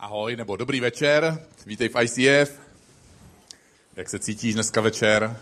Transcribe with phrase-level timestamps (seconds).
[0.00, 2.60] Ahoj, nebo dobrý večer, vítej v ICF.
[3.96, 5.36] Jak se cítíš dneska večer?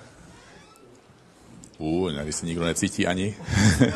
[1.78, 3.36] Uh, tady se nikdo necítí ani.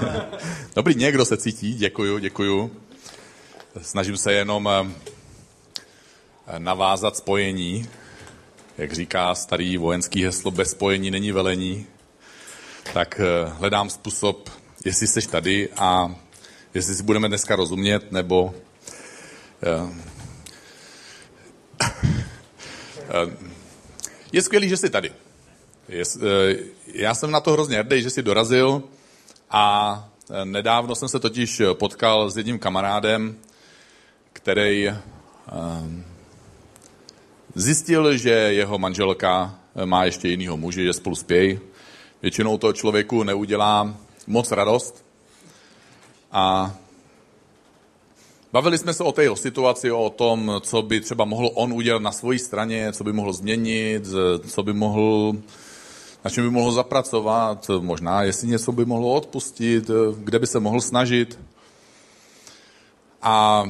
[0.76, 2.76] dobrý, někdo se cítí, děkuju, děkuju.
[3.82, 4.88] Snažím se jenom eh,
[6.58, 7.88] navázat spojení.
[8.78, 11.86] Jak říká starý vojenský heslo, bez spojení není velení.
[12.92, 14.50] Tak eh, hledám způsob,
[14.84, 16.14] jestli jsi tady a
[16.74, 18.54] jestli si budeme dneska rozumět, nebo
[24.32, 25.12] je skvělý, že jsi tady.
[25.90, 26.56] Eh,
[26.86, 28.82] já jsem na to hrozně hrdý, že jsi dorazil
[29.50, 33.36] a eh, nedávno jsem se totiž potkal s jedním kamarádem,
[34.32, 34.90] který
[37.54, 41.60] zjistil, že jeho manželka má ještě jinýho muže, že spolu spějí.
[42.22, 43.94] Většinou to člověku neudělá
[44.26, 45.04] moc radost
[46.32, 46.74] a
[48.52, 52.12] Bavili jsme se o té situaci, o tom, co by třeba mohl on udělat na
[52.12, 54.02] své straně, co by mohl změnit,
[54.48, 55.32] co by mohl,
[56.24, 60.80] na čem by mohl zapracovat, možná jestli něco by mohl odpustit, kde by se mohl
[60.80, 61.38] snažit.
[63.22, 63.64] A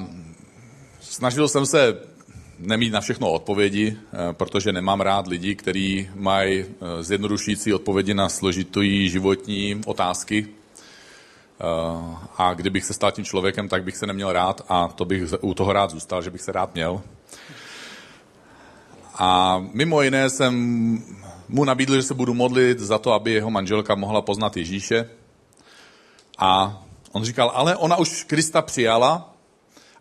[1.00, 1.98] snažil jsem se
[2.58, 3.96] nemít na všechno odpovědi,
[4.32, 6.64] protože nemám rád lidi, kteří mají
[7.00, 10.59] zjednodušující odpovědi na složité životní otázky, Eh,
[12.38, 15.54] a kdybych se stal tím člověkem, tak bych se neměl rád a to bych u
[15.54, 17.02] toho rád zůstal, že bych se rád měl.
[19.14, 20.54] A mimo jiné jsem
[21.48, 25.10] mu nabídl, že se budu modlit za to, aby jeho manželka mohla poznat Ježíše.
[26.38, 29.34] A on říkal, ale ona už Krista přijala,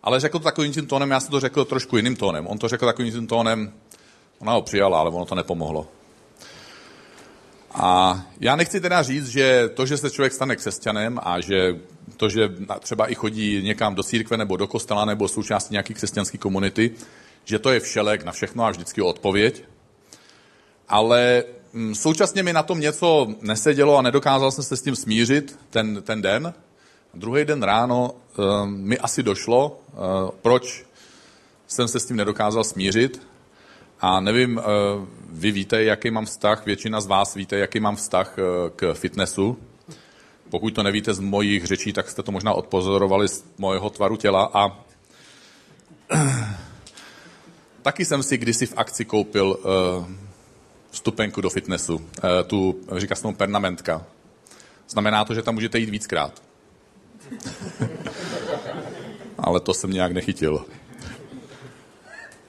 [0.02, 2.46] ale řekl to takovým tím tónem, já jsem to řekl trošku jiným tónem.
[2.46, 3.72] On to řekl takovým tím tónem,
[4.38, 5.86] ona ho přijala, ale ono to nepomohlo.
[7.74, 11.76] A já nechci teda říct, že to, že se člověk stane křesťanem a že
[12.16, 16.38] to, že třeba i chodí někam do církve nebo do kostela nebo součástí nějaké křesťanské
[16.38, 16.90] komunity,
[17.44, 19.64] že to je všelek na všechno a vždycky odpověď.
[20.88, 25.58] Ale mm, současně mi na tom něco nesedělo a nedokázal jsem se s tím smířit
[25.70, 26.54] ten, ten den.
[27.14, 30.84] Druhý den ráno uh, mi asi došlo, uh, proč
[31.66, 33.22] jsem se s tím nedokázal smířit.
[34.00, 34.64] A nevím, uh,
[35.30, 38.42] vy víte, jaký mám vztah, většina z vás víte, jaký mám vztah eh,
[38.76, 39.58] k fitnessu.
[40.50, 44.50] Pokud to nevíte z mojich řečí, tak jste to možná odpozorovali z mojeho tvaru těla
[44.54, 44.84] a
[47.82, 50.06] taky jsem si kdysi v akci koupil uh,
[50.90, 52.02] vstupenku do fitnessu, uh,
[52.46, 54.06] tu, říká se tomu pernamentka.
[54.88, 56.42] Znamená to, že tam můžete jít víckrát.
[59.38, 60.66] Ale to jsem nějak nechytil.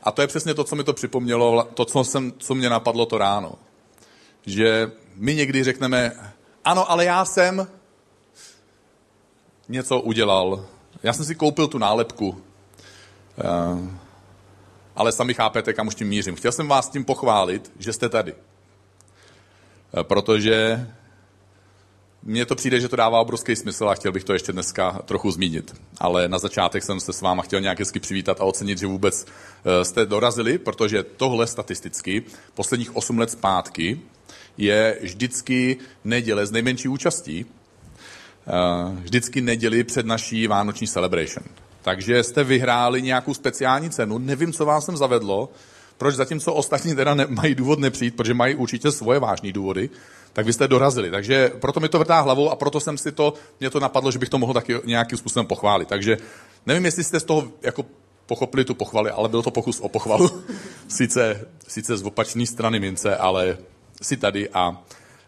[0.03, 3.05] A to je přesně to, co mi to připomnělo, to, co, jsem, co mě napadlo
[3.05, 3.53] to ráno.
[4.45, 6.11] Že my někdy řekneme,
[6.65, 7.67] ano, ale já jsem
[9.69, 10.65] něco udělal.
[11.03, 12.41] Já jsem si koupil tu nálepku.
[13.39, 13.99] Eh,
[14.95, 16.35] ale sami chápete, kam už tím mířím.
[16.35, 18.33] Chtěl jsem vás tím pochválit, že jste tady.
[18.33, 20.87] Eh, protože
[22.23, 25.31] mně to přijde, že to dává obrovský smysl a chtěl bych to ještě dneska trochu
[25.31, 25.75] zmínit.
[25.97, 29.25] Ale na začátek jsem se s váma chtěl nějak hezky přivítat a ocenit, že vůbec
[29.25, 32.23] eh, jste dorazili, protože tohle statisticky
[32.53, 33.99] posledních 8 let zpátky
[34.57, 37.45] je vždycky neděle s nejmenší účastí,
[38.47, 38.51] eh,
[39.01, 41.45] vždycky neděli před naší vánoční celebration.
[41.81, 45.49] Takže jste vyhráli nějakou speciální cenu, nevím, co vás sem zavedlo,
[45.97, 49.89] proč zatímco ostatní teda mají důvod nepřijít, protože mají určitě svoje vážné důvody,
[50.33, 51.11] tak vy jste dorazili.
[51.11, 54.19] Takže proto mi to vrtá hlavou a proto jsem si to, mě to napadlo, že
[54.19, 55.87] bych to mohl taky nějakým způsobem pochválit.
[55.87, 56.17] Takže
[56.65, 57.85] nevím, jestli jste z toho jako
[58.25, 60.43] pochopili tu pochvaly, ale byl to pokus o pochvalu.
[60.87, 63.57] sice, sice z opačné strany mince, ale
[64.01, 64.83] si tady a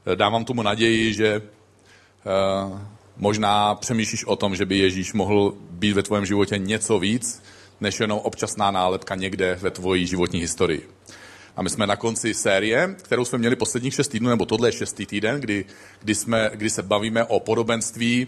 [0.05, 2.79] e, dávám tomu naději, že uh,
[3.17, 7.43] možná přemýšlíš o tom, že by Ježíš mohl být ve tvém životě něco víc,
[7.81, 10.89] než jenom občasná nálepka někde ve tvojí životní historii.
[11.55, 14.71] A my jsme na konci série, kterou jsme měli posledních šest týdnů, nebo tohle je
[14.71, 15.65] šestý týden, kdy,
[16.01, 18.27] kdy, jsme, kdy se bavíme o podobenství,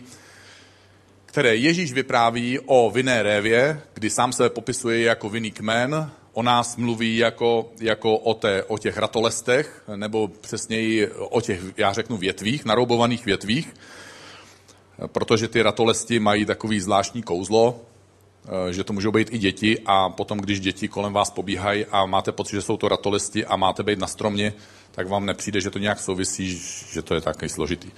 [1.25, 6.76] které Ježíš vypráví o vinné révě, kdy sám se popisuje jako vinný kmen, o nás
[6.76, 12.66] mluví jako, jako o, té, o těch ratolestech, nebo přesněji o těch, já řeknu, větvích,
[12.66, 13.73] naroubovaných větvích,
[15.08, 17.82] protože ty ratolesti mají takový zvláštní kouzlo,
[18.72, 22.32] že to můžou být i děti a potom, když děti kolem vás pobíhají a máte
[22.32, 24.53] pocit, že jsou to ratolesti a máte být na stromě,
[24.92, 26.62] tak vám nepřijde, že to nějak souvisí,
[26.94, 27.92] že to je takový složitý.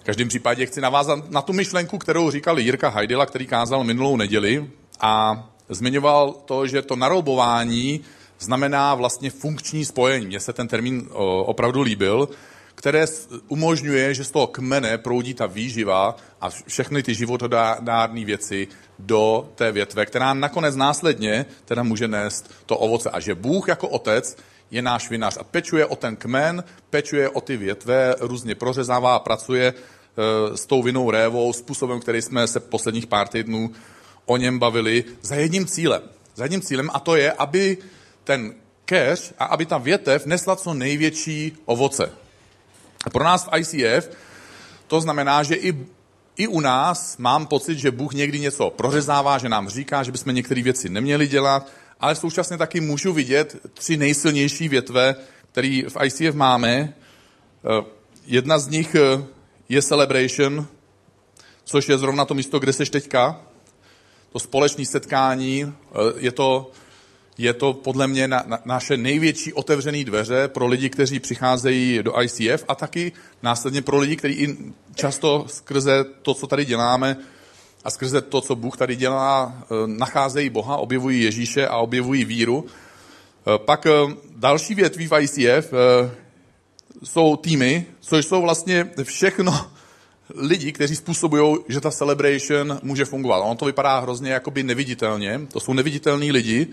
[0.00, 4.16] V každém případě chci navázat na tu myšlenku, kterou říkal Jirka Hajdela, který kázal minulou
[4.16, 8.00] neděli a zmiňoval to, že to naroubování
[8.38, 10.26] znamená vlastně funkční spojení.
[10.26, 11.08] Mně se ten termín
[11.44, 12.28] opravdu líbil,
[12.74, 13.06] které
[13.48, 18.68] umožňuje, že z toho kmene proudí ta výživa a všechny ty životodárné věci
[18.98, 23.10] do té větve, která nakonec následně teda může nést to ovoce.
[23.10, 24.36] A že Bůh jako otec
[24.70, 29.18] je náš vinař a pečuje o ten kmen, pečuje o ty větve, různě prořezává a
[29.18, 33.72] pracuje e, s tou vinou révou, způsobem, který jsme se posledních pár týdnů
[34.26, 36.02] o něm bavili, za jedním cílem.
[36.34, 37.78] Za jedním cílem a to je, aby
[38.24, 38.54] ten
[38.84, 42.23] keř a aby ta větev nesla co největší ovoce.
[43.12, 44.10] Pro nás ICF
[44.86, 45.86] to znamená, že i,
[46.36, 50.34] i u nás mám pocit, že Bůh někdy něco prořezává, že nám říká, že bychom
[50.34, 51.70] některé věci neměli dělat,
[52.00, 55.14] ale současně taky můžu vidět tři nejsilnější větve,
[55.52, 56.94] které v ICF máme.
[57.64, 57.84] Eh,
[58.26, 59.24] jedna z nich eh,
[59.68, 60.66] je Celebration,
[61.64, 63.40] což je zrovna to místo, kde seš teďka.
[64.32, 66.70] To společné setkání, eh, je to
[67.38, 72.22] je to podle mě na, na, naše největší otevřené dveře pro lidi, kteří přicházejí do
[72.22, 74.56] ICF a taky následně pro lidi, kteří i
[74.94, 77.16] často skrze to, co tady děláme
[77.84, 82.64] a skrze to, co Bůh tady dělá, eh, nacházejí Boha, objevují Ježíše a objevují víru.
[82.66, 83.90] Eh, pak eh,
[84.36, 85.72] další větví v ICF
[87.02, 89.66] jsou týmy, což jsou vlastně všechno
[90.34, 93.38] lidi, kteří způsobují, že ta celebration může fungovat.
[93.38, 95.40] Ono to vypadá hrozně jakoby neviditelně.
[95.52, 96.66] To jsou neviditelní lidi,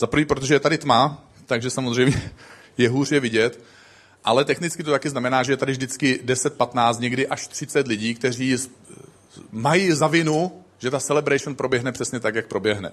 [0.00, 2.32] za prvý, protože je tady tma, takže samozřejmě
[2.78, 3.64] je hůř je vidět,
[4.24, 8.14] ale technicky to taky znamená, že je tady vždycky 10, 15, někdy až 30 lidí,
[8.14, 8.56] kteří
[9.52, 12.92] mají za vinu, že ta celebration proběhne přesně tak, jak proběhne.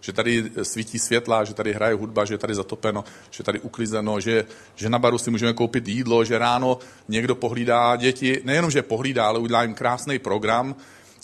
[0.00, 3.60] Že tady svítí světla, že tady hraje hudba, že je tady zatopeno, že je tady
[3.60, 4.44] uklizeno, že,
[4.74, 9.26] že na baru si můžeme koupit jídlo, že ráno někdo pohlídá děti, nejenom, že pohlídá,
[9.26, 10.74] ale udělá jim krásný program,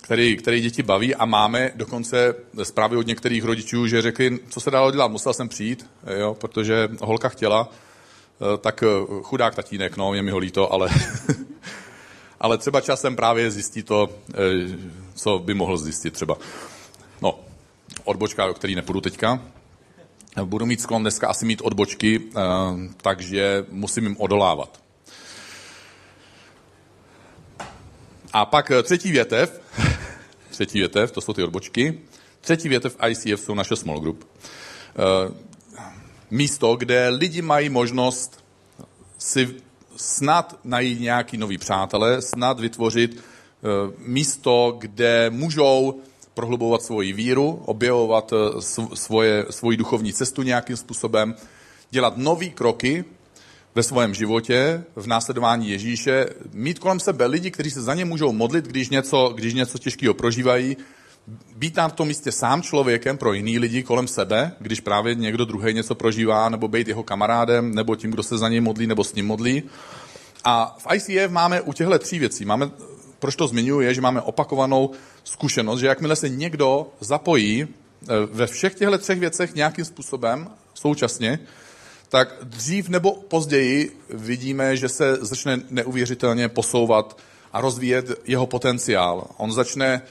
[0.07, 4.71] který, který děti baví a máme dokonce zprávy od některých rodičů, že řekli, co se
[4.71, 5.89] dalo dělat, musel jsem přijít,
[6.19, 8.87] jo, protože holka chtěla, eh, tak eh,
[9.21, 10.89] chudák tatínek, no, je mi ho líto, ale,
[12.39, 14.35] ale třeba časem právě zjistí to, eh,
[15.15, 16.37] co by mohl zjistit třeba.
[17.21, 17.39] No,
[18.03, 19.41] odbočka, o který nepůjdu teďka.
[20.43, 22.21] Budu mít sklon dneska asi mít odbočky,
[23.01, 24.79] takže musím jim odolávat.
[28.33, 29.66] A pak třetí větev,
[30.57, 31.99] Třetí větev, to jsou ty odbočky.
[32.41, 34.25] Třetí větev ICF jsou naše small group.
[34.25, 35.33] Eh,
[36.31, 38.43] místo, kde lidi mají možnost
[39.17, 39.55] si
[39.95, 46.01] snad najít nějaký nový přátelé, snad vytvořit eh, místo, kde můžou
[46.33, 48.61] prohlubovat svoji víru, objevovat eh,
[48.93, 51.35] svoje, svoji duchovní cestu nějakým způsobem,
[51.91, 53.05] dělat nové kroky
[53.77, 58.31] ve svém životě, v následování Ježíše, mít kolem sebe lidi, kteří se za ně můžou
[58.31, 60.77] modlit, když něco, když něco těžkého prožívají,
[61.55, 65.45] být tam v tom místě sám člověkem pro jiný lidi kolem sebe, když právě někdo
[65.45, 69.03] druhý něco prožívá, nebo být jeho kamarádem, nebo tím, kdo se za něj modlí, nebo
[69.03, 69.63] s ním modlí.
[70.43, 72.45] A v ICF máme u těchto tří věcí.
[72.45, 72.69] Máme,
[73.19, 74.91] proč to zmiňuji, je, že máme opakovanou
[75.23, 81.39] zkušenost, že jakmile se někdo zapojí eh, ve všech těchto třech věcech nějakým způsobem současně,
[82.09, 87.17] tak dřív nebo později vidíme, že se začne neuvěřitelně posouvat
[87.53, 89.27] a rozvíjet jeho potenciál.
[89.37, 90.01] On začne,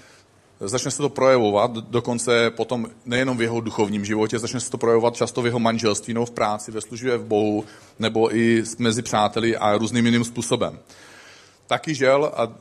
[0.61, 5.17] začne se to projevovat, dokonce potom nejenom v jeho duchovním životě, začne se to projevovat
[5.17, 7.65] často v jeho manželství nebo v práci, ve službě v Bohu,
[7.99, 10.79] nebo i mezi přáteli a různým jiným způsobem.
[11.67, 12.53] Taky žel, a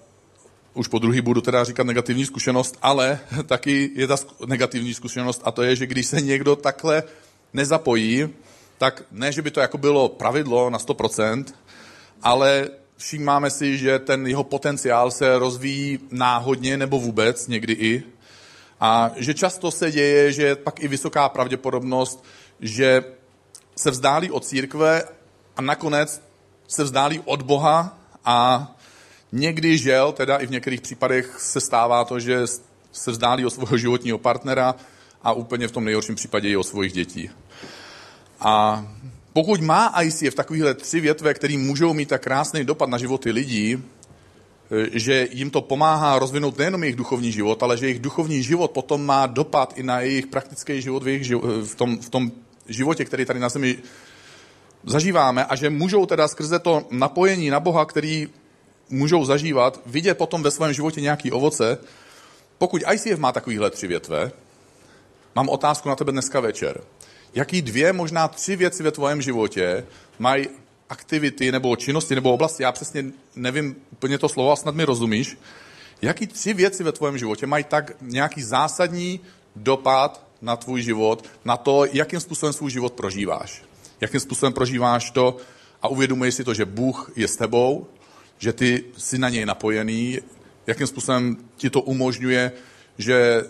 [0.73, 4.15] už po druhý budu teda říkat negativní zkušenost, ale taky je ta
[4.45, 7.03] negativní zkušenost a to je, že když se někdo takhle
[7.53, 8.29] nezapojí,
[8.77, 11.45] tak ne, že by to jako bylo pravidlo na 100%,
[12.23, 18.03] ale všímáme si, že ten jeho potenciál se rozvíjí náhodně nebo vůbec, někdy i.
[18.79, 22.23] A že často se děje, že je pak i vysoká pravděpodobnost,
[22.59, 23.03] že
[23.75, 25.03] se vzdálí od církve
[25.57, 26.21] a nakonec
[26.67, 28.67] se vzdálí od Boha a
[29.31, 32.43] někdy žel, teda i v některých případech se stává to, že
[32.91, 34.75] se vzdálí od svého životního partnera
[35.23, 37.29] a úplně v tom nejhorším případě i od svých dětí.
[38.39, 38.85] A
[39.33, 43.73] pokud má ICF takovéhle tři větve, které můžou mít tak krásný dopad na životy lidí,
[43.73, 43.79] e,
[44.99, 49.05] že jim to pomáhá rozvinout nejenom jejich duchovní život, ale že jejich duchovní život potom
[49.05, 51.31] má dopad i na jejich praktický život v, jejich,
[51.63, 52.31] v, tom, v tom
[52.67, 53.77] životě, který tady na zemi
[54.83, 58.27] zažíváme a že můžou teda skrze to napojení na Boha, který
[58.89, 61.77] můžou zažívat, vidět potom ve svém životě nějaký ovoce.
[62.57, 64.31] Pokud ICF má takovýhle tři větve,
[65.35, 66.81] mám otázku na tebe dneska večer
[67.35, 69.85] jaký dvě, možná tři věci ve tvém životě
[70.19, 70.47] mají
[70.89, 75.37] aktivity nebo činnosti nebo oblasti, já přesně nevím úplně to slovo, a snad mi rozumíš,
[76.01, 79.19] jaký tři věci ve tvém životě mají tak nějaký zásadní
[79.55, 83.63] dopad na tvůj život, na to, jakým způsobem svůj život prožíváš.
[84.01, 85.37] Jakým způsobem prožíváš to
[85.81, 87.87] a uvědomuješ si to, že Bůh je s tebou,
[88.37, 90.19] že ty jsi na něj napojený,
[90.67, 92.51] jakým způsobem ti to umožňuje,
[92.97, 93.43] že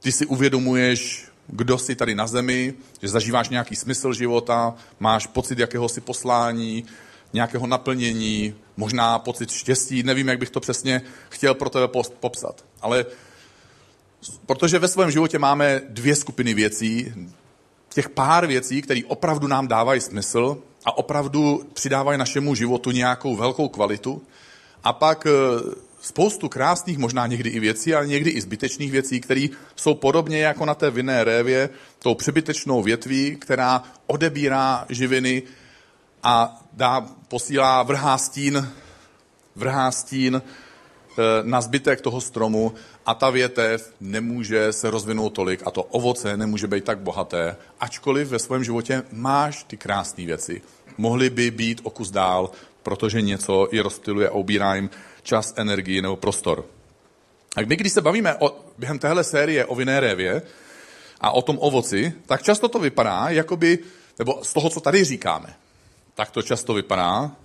[0.00, 5.58] ty si uvědomuješ, kdo jsi tady na zemi, že zažíváš nějaký smysl života, máš pocit
[5.58, 6.84] jakéhosi poslání,
[7.32, 11.88] nějakého naplnění, možná pocit štěstí, nevím, jak bych to přesně chtěl pro tebe
[12.20, 12.64] popsat.
[12.80, 13.06] Ale
[14.46, 17.12] protože ve svém životě máme dvě skupiny věcí,
[17.94, 23.68] těch pár věcí, které opravdu nám dávají smysl a opravdu přidávají našemu životu nějakou velkou
[23.68, 24.22] kvalitu.
[24.84, 25.30] A pak e,
[26.00, 30.64] spoustu krásných, možná někdy i věcí, ale někdy i zbytečných věcí, které jsou podobně jako
[30.64, 35.42] na té vinné révě, tou přebytečnou větví, která odebírá živiny
[36.22, 38.68] a dá, posílá, vrhá stín,
[39.56, 40.42] vrhá stín e,
[41.42, 42.74] na zbytek toho stromu
[43.06, 48.28] a ta větev nemůže se rozvinout tolik a to ovoce nemůže být tak bohaté, ačkoliv
[48.28, 50.62] ve svém životě máš ty krásné věci.
[50.98, 52.50] Mohly by být o kus dál,
[52.82, 54.90] protože něco i rozptiluje a ubírá jim
[55.22, 56.64] čas, energii nebo prostor.
[57.56, 60.42] A my, když se bavíme o, během téhle série o vinné révě
[61.20, 63.78] a o tom ovoci, tak často to vypadá, jakoby,
[64.18, 65.54] nebo z toho, co tady říkáme,
[66.14, 67.36] tak to často vypadá,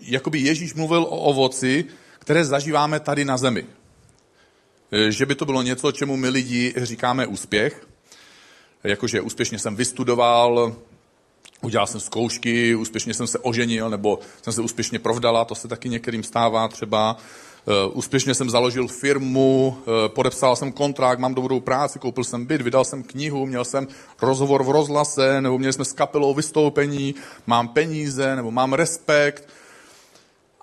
[0.00, 1.84] jakoby Ježíš mluvil o ovoci,
[2.18, 3.66] které zažíváme tady na zemi.
[4.92, 7.86] E, že by to bylo něco, čemu my lidi říkáme úspěch.
[8.84, 10.76] Jakože úspěšně jsem vystudoval,
[11.66, 15.88] udělal jsem zkoušky, úspěšně jsem se oženil, nebo jsem se úspěšně provdala, to se taky
[15.88, 17.16] některým stává třeba.
[17.66, 22.62] E, úspěšně jsem založil firmu, e, podepsal jsem kontrakt, mám dobrou práci, koupil jsem byt,
[22.62, 23.88] vydal jsem knihu, měl jsem
[24.22, 27.14] rozhovor v rozhlase, nebo měli jsme s kapelou vystoupení,
[27.46, 29.48] mám peníze, nebo mám respekt,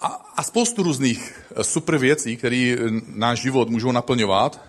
[0.04, 4.62] a, a spoustu různých eh, super věcí, které eh, náš život můžou naplňovat,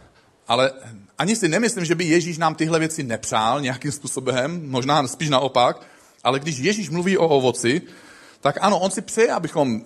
[0.48, 0.72] ale
[1.18, 5.86] ani si nemyslím, že by Ježíš nám tyhle věci nepřál nějakým způsobem, možná spíš naopak,
[6.24, 7.82] ale když Ježíš mluví o ovoci,
[8.40, 9.82] tak ano, on si přeje, abychom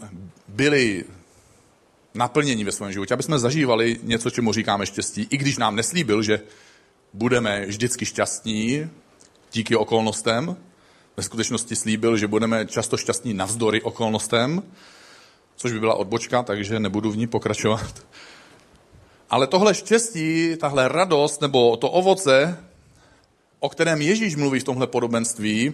[0.49, 1.05] byli
[2.15, 6.23] naplnění ve svém životě, aby jsme zažívali něco, čemu říkáme štěstí, i když nám neslíbil,
[6.23, 6.41] že
[7.13, 8.91] budeme vždycky šťastní
[9.53, 10.57] díky okolnostem.
[11.17, 14.63] Ve skutečnosti slíbil, že budeme často šťastní navzdory okolnostem
[15.59, 18.07] což by byla odbočka, takže nebudu v ní pokračovat.
[19.31, 22.65] Ale tohle štěstí, tahle radost nebo to ovoce,
[23.61, 25.73] o kterém Ježíš mluví v tomhle podobenství,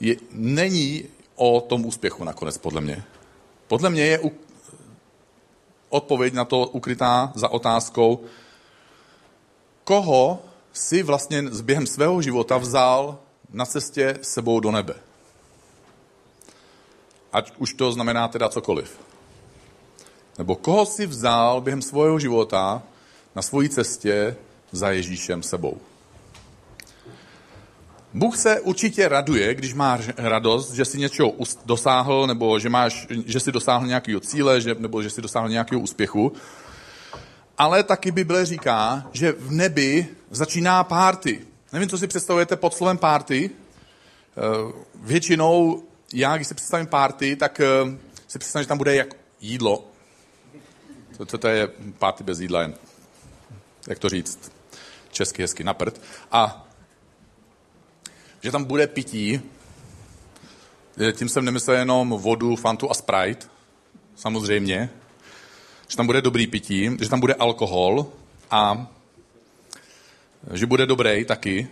[0.00, 1.04] je, není
[1.36, 3.04] o tom úspěchu nakonec, podle mě.
[3.68, 4.32] Podle mě je u,
[5.88, 8.24] odpověď na to ukrytá za otázkou,
[9.84, 13.18] koho si vlastně během svého života vzal
[13.52, 14.94] na cestě sebou do nebe.
[17.32, 18.98] Ať už to znamená teda cokoliv.
[20.38, 22.82] Nebo koho si vzal během svého života
[23.34, 24.36] na svojí cestě
[24.72, 25.80] za Ježíšem sebou.
[28.14, 31.32] Bůh se určitě raduje, když máš radost, že jsi něčeho
[31.64, 35.80] dosáhl, nebo že, máš, že jsi dosáhl nějakého cíle, že, nebo že jsi dosáhl nějakého
[35.80, 36.32] úspěchu.
[37.58, 41.40] Ale taky Bible říká, že v nebi začíná párty.
[41.72, 43.50] Nevím, co si představujete pod slovem párty.
[43.50, 47.94] Eh, většinou já, když si představím party, tak uh,
[48.28, 49.84] si představím, že tam bude jak jídlo.
[51.16, 52.74] To, to, to je party bez jídla, jen,
[53.88, 54.52] jak to říct,
[55.10, 55.76] česky hezky na.
[56.32, 56.68] A
[58.42, 59.40] že tam bude pití,
[61.12, 63.46] tím jsem nemyslel jenom vodu, fantu a sprite,
[64.16, 64.90] samozřejmě,
[65.88, 68.06] že tam bude dobrý pití, že tam bude alkohol
[68.50, 68.86] a
[70.52, 71.68] že bude dobrý taky,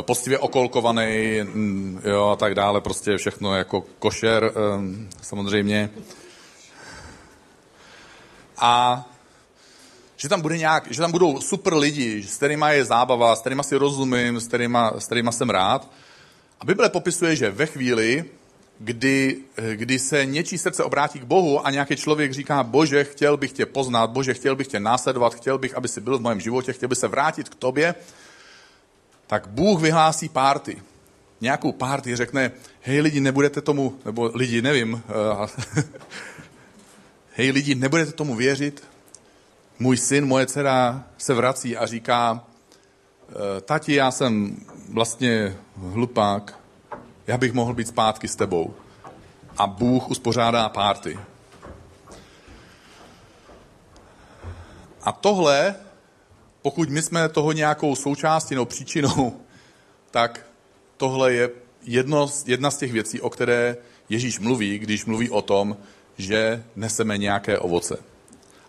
[0.00, 5.90] postivě okolkovaný mm, jo, a tak dále, prostě všechno jako košer ehm, samozřejmě.
[8.56, 9.04] A
[10.24, 13.64] že tam, bude nějak, že tam budou super lidi, s kterými je zábava, s kterými
[13.64, 15.90] si rozumím, s kterými, s kterými jsem rád.
[16.60, 18.24] A Bible popisuje, že ve chvíli,
[18.78, 19.36] kdy,
[19.74, 23.66] kdy se něčí srdce obrátí k Bohu a nějaký člověk říká, bože, chtěl bych tě
[23.66, 26.88] poznat, bože, chtěl bych tě následovat, chtěl bych, aby jsi byl v mém životě, chtěl
[26.88, 27.94] bych se vrátit k tobě,
[29.26, 30.82] tak Bůh vyhlásí párty.
[31.40, 35.84] Nějakou párty řekne, hej lidi, nebudete tomu, nebo lidi, nevím, eh,
[37.36, 38.93] hej lidi, nebudete tomu věřit,
[39.78, 42.44] můj syn, moje dcera se vrací a říká,
[43.28, 44.56] eh, tati, já jsem
[44.88, 46.58] vlastně hlupák,
[47.26, 48.74] já bych mohl být zpátky s tebou.
[49.56, 51.18] A Bůh uspořádá párty.
[55.02, 55.74] A tohle
[56.64, 59.40] pokud my jsme toho nějakou součástí nebo příčinou,
[60.10, 60.46] tak
[60.96, 61.50] tohle je
[61.82, 63.76] jedno, jedna z těch věcí, o které
[64.08, 65.76] Ježíš mluví, když mluví o tom,
[66.18, 67.98] že neseme nějaké ovoce.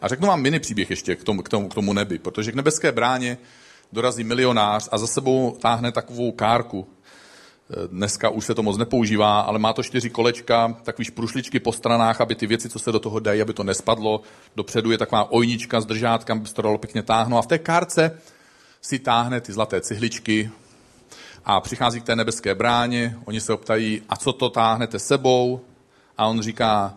[0.05, 2.55] A řeknu vám mini příběh ještě k tomu, k tomu, k tomu nebi, protože k
[2.55, 3.37] nebeské bráně
[3.93, 6.87] dorazí milionář a za sebou táhne takovou kárku
[7.91, 12.21] Dneska už se to moc nepoužívá, ale má to čtyři kolečka, takový průšličky po stranách,
[12.21, 14.21] aby ty věci, co se do toho dají, aby to nespadlo.
[14.55, 17.39] Dopředu je taková ojnička s držátkami, aby se to dalo pěkně táhnout.
[17.39, 18.19] A v té kárce
[18.81, 20.51] si táhne ty zlaté cihličky
[21.45, 23.17] a přichází k té nebeské bráně.
[23.25, 25.61] Oni se optají, a co to táhnete sebou?
[26.17, 26.93] A on říká,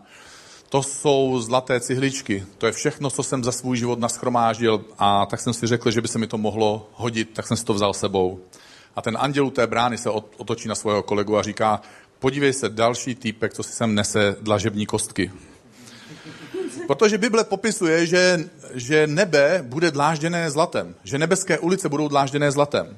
[0.68, 5.40] to jsou zlaté cihličky, to je všechno, co jsem za svůj život naschromáždil a tak
[5.40, 7.94] jsem si řekl, že by se mi to mohlo hodit, tak jsem si to vzal
[7.94, 8.40] sebou.
[8.96, 11.80] A ten anděl u té brány se otočí na svého kolegu a říká,
[12.18, 15.32] podívej se, další týpek, co si sem nese dlažební kostky.
[16.86, 22.96] Protože Bible popisuje, že, že nebe bude dlážděné zlatem, že nebeské ulice budou dlážděné zlatem.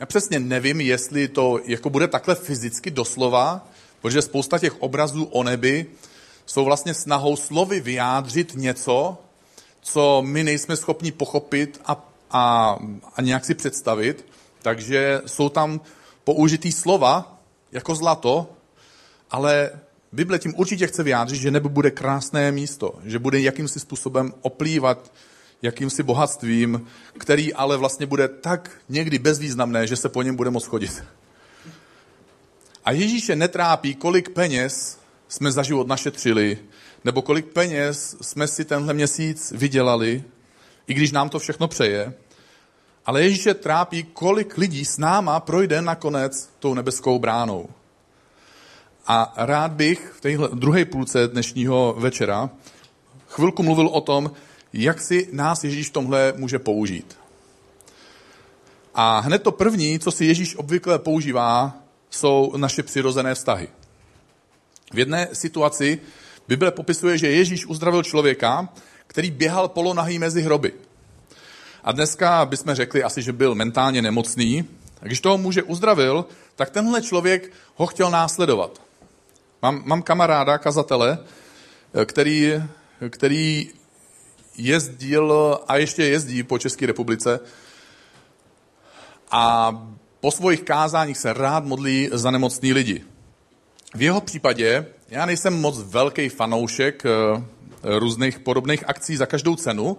[0.00, 3.68] Já přesně nevím, jestli to jako bude takhle fyzicky doslova,
[4.00, 5.86] protože spousta těch obrazů o nebi
[6.46, 9.18] jsou vlastně snahou slovy vyjádřit něco,
[9.80, 12.76] co my nejsme schopni pochopit a, a,
[13.16, 14.26] a nějak si představit.
[14.62, 15.80] Takže jsou tam
[16.24, 17.38] použitý slova
[17.72, 18.46] jako zlato,
[19.30, 19.70] ale
[20.12, 25.12] Bible tím určitě chce vyjádřit, že nebo bude krásné místo, že bude jakýmsi způsobem oplývat
[25.62, 26.86] jakýmsi bohatstvím,
[27.18, 31.04] který ale vlastně bude tak někdy bezvýznamné, že se po něm bude moct chodit.
[32.84, 34.98] A Ježíše netrápí, kolik peněz
[35.32, 36.58] jsme za život našetřili,
[37.04, 40.24] nebo kolik peněz jsme si tenhle měsíc vydělali,
[40.86, 42.14] i když nám to všechno přeje.
[43.06, 47.68] Ale Ježíše trápí, kolik lidí s náma projde nakonec tou nebeskou bránou.
[49.06, 52.50] A rád bych v téhle druhé půlce dnešního večera
[53.28, 54.30] chvilku mluvil o tom,
[54.72, 57.18] jak si nás Ježíš v tomhle může použít.
[58.94, 61.76] A hned to první, co si Ježíš obvykle používá,
[62.10, 63.68] jsou naše přirozené vztahy.
[64.92, 66.00] V jedné situaci
[66.48, 68.68] Bible popisuje, že Ježíš uzdravil člověka,
[69.06, 70.72] který běhal polonahý mezi hroby.
[71.84, 74.64] A dneska bychom řekli asi, že byl mentálně nemocný.
[75.02, 76.24] A když toho muže uzdravil,
[76.56, 78.82] tak tenhle člověk ho chtěl následovat.
[79.62, 81.18] Mám, mám kamaráda, kazatele,
[82.04, 82.62] který,
[83.10, 83.70] který
[84.56, 87.40] jezdil a ještě jezdí po České republice
[89.30, 89.72] a
[90.20, 93.04] po svých kázáních se rád modlí za nemocný lidi.
[93.94, 97.42] V jeho případě já nejsem moc velký fanoušek eh,
[97.98, 99.96] různých podobných akcí za každou cenu,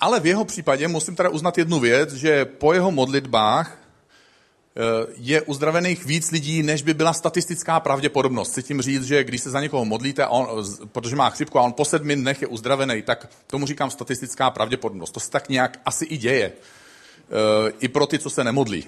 [0.00, 4.80] ale v jeho případě musím teda uznat jednu věc, že po jeho modlitbách eh,
[5.16, 8.50] je uzdravených víc lidí, než by byla statistická pravděpodobnost.
[8.52, 11.72] Chci tím říct, že když se za někoho modlíte, on, protože má chřipku a on
[11.72, 15.10] po sedmi dnech je uzdravený, tak tomu říkám statistická pravděpodobnost.
[15.10, 16.52] To se tak nějak asi i děje.
[16.52, 18.84] Eh, I pro ty, co se nemodlí.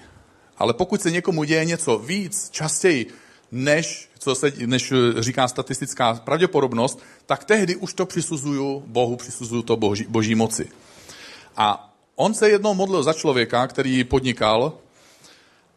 [0.59, 3.07] Ale pokud se někomu děje něco víc, častěji,
[3.53, 9.77] než, co se, než říká statistická pravděpodobnost, tak tehdy už to přisuzuju Bohu, přisuzuju to
[9.77, 10.69] boží, boží moci.
[11.57, 14.73] A on se jednou modlil za člověka, který podnikal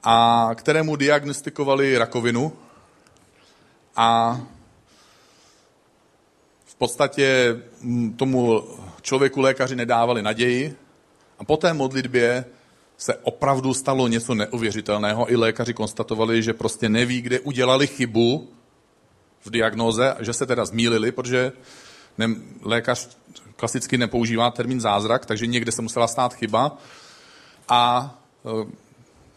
[0.03, 2.53] a kterému diagnostikovali rakovinu
[3.95, 4.39] a
[6.65, 7.57] v podstatě
[8.15, 8.63] tomu
[9.01, 10.75] člověku lékaři nedávali naději
[11.39, 12.45] a po té modlitbě
[13.01, 15.31] se opravdu stalo něco neuvěřitelného.
[15.31, 18.49] I lékaři konstatovali, že prostě neví, kde udělali chybu
[19.45, 21.51] v diagnoze, že se teda zmílili, protože
[22.17, 22.27] ne,
[22.61, 23.09] lékař
[23.55, 26.77] klasicky nepoužívá termín zázrak, takže někde se musela stát chyba.
[27.69, 28.13] A
[28.45, 28.71] e,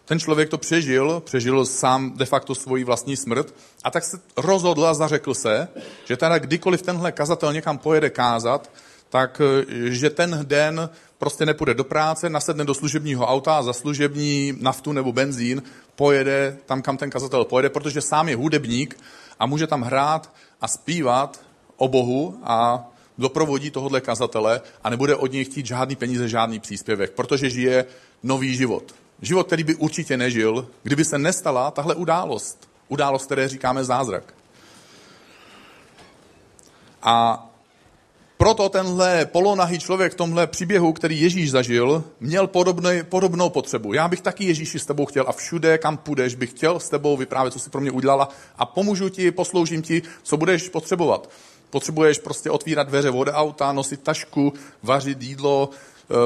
[0.04, 4.86] ten člověk to přežil, přežil sám de facto svoji vlastní smrt a tak se rozhodl
[4.86, 5.68] a zařekl se,
[6.04, 8.70] že teda kdykoliv tenhle kazatel někam pojede kázat,
[9.08, 10.90] tak e, že ten den
[11.24, 15.62] prostě nepůjde do práce, nasedne do služebního auta a za služební naftu nebo benzín
[15.96, 19.00] pojede tam, kam ten kazatel pojede, protože sám je hudebník
[19.38, 21.40] a může tam hrát a zpívat
[21.76, 22.84] o Bohu a
[23.18, 27.84] doprovodí tohohle kazatele a nebude od něj chtít žádný peníze, žádný příspěvek, protože žije
[28.22, 28.94] nový život.
[29.22, 32.68] Život, který by určitě nežil, kdyby se nestala tahle událost.
[32.88, 34.34] Událost, které říkáme zázrak.
[37.02, 37.46] A
[38.44, 43.94] proto tenhle polonahý člověk v tomhle příběhu, který Ježíš zažil, měl podobný, podobnou potřebu.
[43.94, 47.16] Já bych taky Ježíši s tebou chtěl a všude, kam půjdeš, bych chtěl s tebou
[47.16, 48.28] vyprávět, co jsi pro mě udělala
[48.58, 51.30] a pomůžu ti, posloužím ti, co budeš potřebovat.
[51.70, 54.52] Potřebuješ prostě otvírat dveře vody auta, nosit tašku,
[54.82, 55.70] vařit jídlo,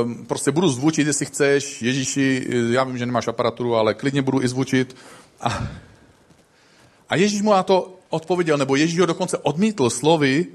[0.02, 1.82] um, prostě budu zvučit, jestli chceš.
[1.82, 4.96] Ježíši, já vím, že nemáš aparaturu, ale klidně budu i zvučit.
[5.40, 5.68] A,
[7.08, 10.46] a Ježíš mu na to odpověděl, nebo Ježíš ho dokonce odmítl slovy,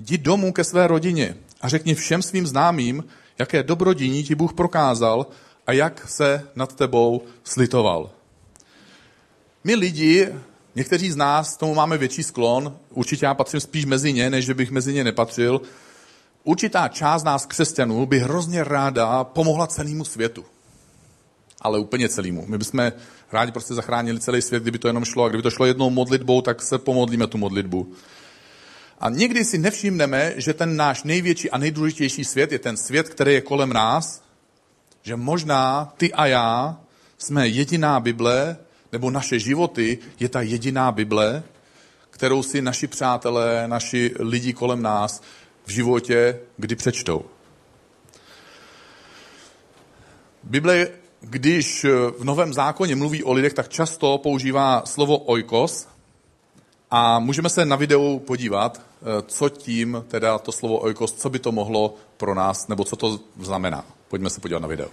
[0.00, 3.04] Jdi domů ke své rodině a řekni všem svým známým,
[3.38, 5.26] jaké dobrodiní ti Bůh prokázal
[5.66, 8.10] a jak se nad tebou slitoval.
[9.64, 10.28] My lidi,
[10.74, 14.54] někteří z nás tomu máme větší sklon, určitě já patřím spíš mezi ně, než že
[14.54, 15.60] bych mezi ně nepatřil,
[16.44, 20.44] určitá část nás křesťanů by hrozně ráda pomohla celému světu.
[21.60, 22.44] ale úplně celému.
[22.48, 22.92] My bychom
[23.32, 25.24] rádi prostě zachránili celý svět, kdyby to jenom šlo.
[25.24, 27.92] A kdyby to šlo jednou modlitbou, tak se pomodlíme tu modlitbu.
[29.00, 33.34] A někdy si nevšimneme, že ten náš největší a nejdůležitější svět je ten svět, který
[33.34, 34.22] je kolem nás,
[35.02, 36.80] že možná ty a já
[37.18, 38.56] jsme jediná Bible,
[38.92, 41.42] nebo naše životy je ta jediná Bible,
[42.10, 45.22] kterou si naši přátelé, naši lidi kolem nás
[45.64, 47.24] v životě kdy přečtou.
[50.42, 50.88] Bible,
[51.20, 51.84] když
[52.18, 55.88] v Novém zákoně mluví o lidech, tak často používá slovo oikos
[56.90, 58.82] a můžeme se na videu podívat,
[59.26, 63.20] co tím teda to slovo oikos, co by to mohlo pro nás, nebo co to
[63.40, 63.84] znamená.
[64.08, 64.88] Pojďme se podívat na video.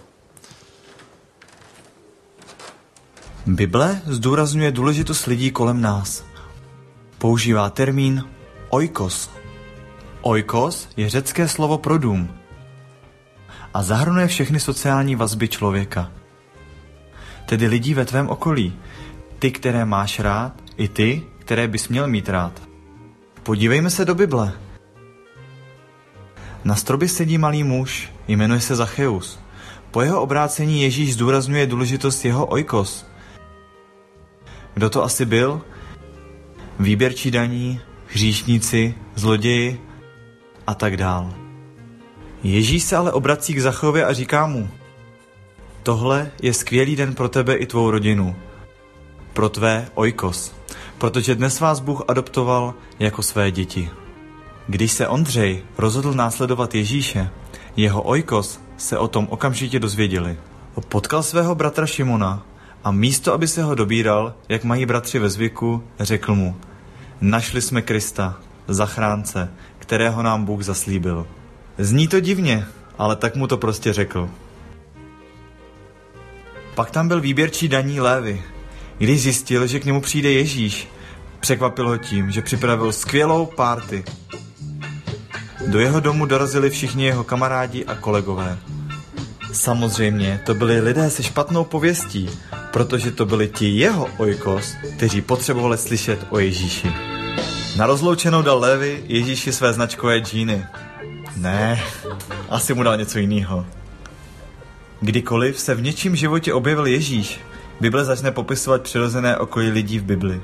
[3.46, 6.24] Bible zdůrazňuje důležitost lidí kolem nás.
[7.18, 8.28] Používá termín
[8.68, 9.30] oikos.
[10.20, 12.38] Oikos je řecké slovo pro dům
[13.74, 16.12] a zahrnuje všechny sociální vazby člověka.
[17.46, 18.76] Tedy lidí ve tvém okolí,
[19.38, 22.62] ty, které máš rád, i ty, které bys měl mít rád.
[23.42, 24.52] Podívejme se do Bible.
[26.64, 29.38] Na strobě sedí malý muž, jmenuje se Zacheus.
[29.90, 33.06] Po jeho obrácení Ježíš zdůrazňuje důležitost jeho oikos.
[34.74, 35.60] Kdo to asi byl?
[36.78, 39.80] Výběrčí daní, hříšníci, zloději
[40.66, 41.34] a tak dál.
[42.42, 44.68] Ježíš se ale obrací k Zachově a říká mu,
[45.82, 48.36] tohle je skvělý den pro tebe i tvou rodinu,
[49.32, 50.57] pro tvé oikos,
[50.98, 53.90] protože dnes vás Bůh adoptoval jako své děti.
[54.66, 57.30] Když se Ondřej rozhodl následovat Ježíše,
[57.76, 60.36] jeho oikos se o tom okamžitě dozvěděli.
[60.88, 62.42] Potkal svého bratra Šimona
[62.84, 66.56] a místo, aby se ho dobíral, jak mají bratři ve zvyku, řekl mu,
[67.20, 68.36] našli jsme Krista,
[68.68, 71.26] zachránce, kterého nám Bůh zaslíbil.
[71.78, 72.66] Zní to divně,
[72.98, 74.30] ale tak mu to prostě řekl.
[76.74, 78.42] Pak tam byl výběrčí daní Lévy.
[78.98, 80.88] Když zjistil, že k němu přijde Ježíš,
[81.40, 84.04] překvapil ho tím, že připravil skvělou párty.
[85.66, 88.58] Do jeho domu dorazili všichni jeho kamarádi a kolegové.
[89.52, 92.30] Samozřejmě, to byli lidé se špatnou pověstí,
[92.72, 96.92] protože to byli ti jeho ojkos, kteří potřebovali slyšet o Ježíši.
[97.76, 100.64] Na rozloučenou dal Lévy Ježíši své značkové džíny.
[101.36, 101.82] Ne,
[102.48, 103.66] asi mu dal něco jiného.
[105.00, 107.40] Kdykoliv se v něčím životě objevil Ježíš,
[107.80, 110.42] Bible začne popisovat přirozené okolí lidí v Bibli.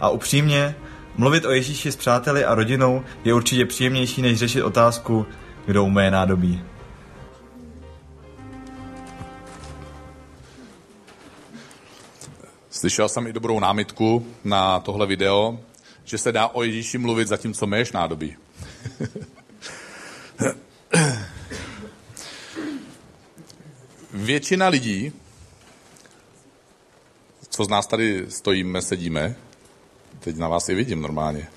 [0.00, 0.76] A upřímně,
[1.16, 5.26] mluvit o Ježíši s přáteli a rodinou je určitě příjemnější, než řešit otázku,
[5.66, 6.62] kdo umé nádobí.
[12.70, 15.58] Slyšel jsem i dobrou námitku na tohle video,
[16.04, 18.36] že se dá o Ježíši mluvit zatímco méš nádobí.
[24.12, 25.12] Většina lidí,
[27.50, 29.36] co z nás tady stojíme, sedíme,
[30.20, 31.48] teď na vás i vidím normálně,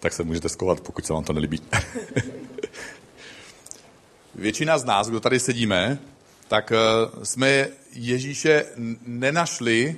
[0.00, 1.60] tak se můžete skovat, pokud se vám to nelíbí.
[4.34, 5.98] Většina z nás, kdo tady sedíme,
[6.48, 6.76] tak eh,
[7.24, 8.64] jsme Ježíše
[9.06, 9.96] nenašli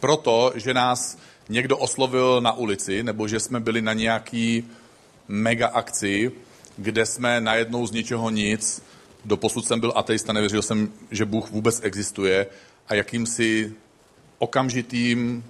[0.00, 4.64] proto, že nás někdo oslovil na ulici, nebo že jsme byli na nějaký
[5.28, 6.32] mega akci,
[6.76, 8.82] kde jsme najednou z ničeho nic,
[9.24, 12.46] doposud jsem byl ateista, nevěřil jsem, že Bůh vůbec existuje
[12.90, 13.72] a jakýmsi
[14.38, 15.44] okamžitým,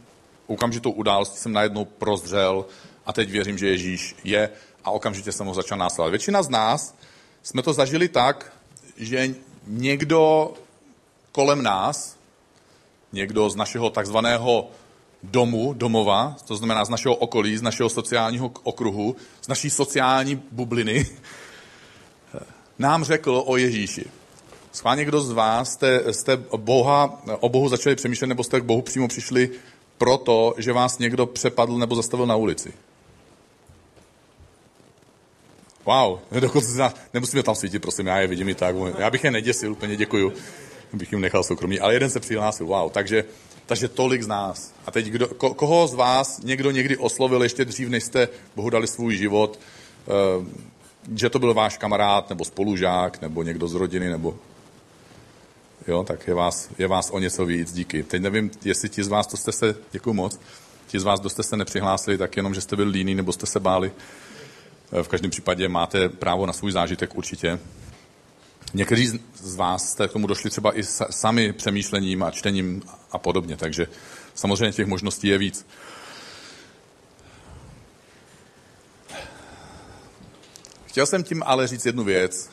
[0.46, 2.66] okamžitou událostí jsem najednou prozřel
[3.06, 4.50] a teď věřím, že Ježíš je
[4.84, 6.10] a okamžitě jsem ho začal následovat.
[6.10, 6.94] Většina z nás
[7.42, 8.52] jsme to zažili tak,
[8.96, 9.34] že
[9.66, 10.52] někdo
[11.32, 12.16] kolem nás,
[13.12, 14.70] někdo z našeho takzvaného
[15.22, 21.06] domu, domova, to znamená z našeho okolí, z našeho sociálního okruhu, z naší sociální bubliny,
[22.78, 24.19] nám řekl o Ježíši.
[24.72, 28.82] Schválně kdo z vás jste, jste Boha, o Bohu začali přemýšlet, nebo jste k Bohu
[28.82, 29.50] přímo přišli
[29.98, 32.72] proto, že vás někdo přepadl nebo zastavil na ulici?
[35.84, 38.76] Wow, dokonce nemusíme tam svítit, prosím, já je vidím i tak.
[38.98, 40.32] Já bych je neděsil, úplně děkuju.
[40.92, 41.80] Bych jim nechal soukromí.
[41.80, 42.90] Ale jeden se přihlásil, wow.
[42.90, 43.24] Takže,
[43.66, 44.72] takže tolik z nás.
[44.86, 48.70] A teď kdo, ko, koho z vás někdo někdy oslovil ještě dřív, než jste Bohu
[48.70, 49.58] dali svůj život,
[50.38, 50.46] uh,
[51.16, 54.34] že to byl váš kamarád, nebo spolužák, nebo někdo z rodiny, nebo...
[55.86, 58.02] Jo, tak je vás, je vás o něco víc, díky.
[58.02, 60.40] Teď nevím, jestli ti z vás, to jste se, děkuji moc,
[60.86, 63.46] ti z vás, kdo jste se nepřihlásili, tak jenom, že jste byli líní, nebo jste
[63.46, 63.92] se báli.
[65.02, 67.58] V každém případě máte právo na svůj zážitek určitě.
[68.74, 73.56] Někteří z vás jste k tomu došli třeba i sami přemýšlením a čtením a podobně,
[73.56, 73.88] takže
[74.34, 75.66] samozřejmě těch možností je víc.
[80.86, 82.50] Chtěl jsem tím ale říct jednu věc.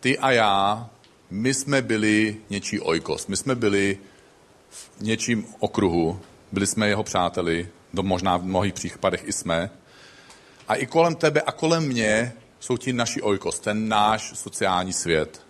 [0.00, 0.90] Ty a já
[1.30, 3.98] my jsme byli něčí ojkos, my jsme byli
[4.70, 6.20] v něčím okruhu,
[6.52, 9.70] byli jsme jeho přáteli, do možná v mnohých případech i jsme.
[10.68, 15.42] A i kolem tebe a kolem mě jsou ti naši ojkos, ten náš sociální svět.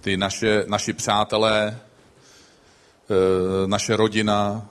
[0.00, 1.78] Ty naše, naši přátelé,
[3.10, 4.68] eh, naše rodina,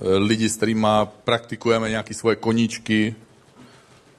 [0.00, 0.88] eh, lidi, s kterými
[1.24, 3.14] praktikujeme nějaké svoje koníčky,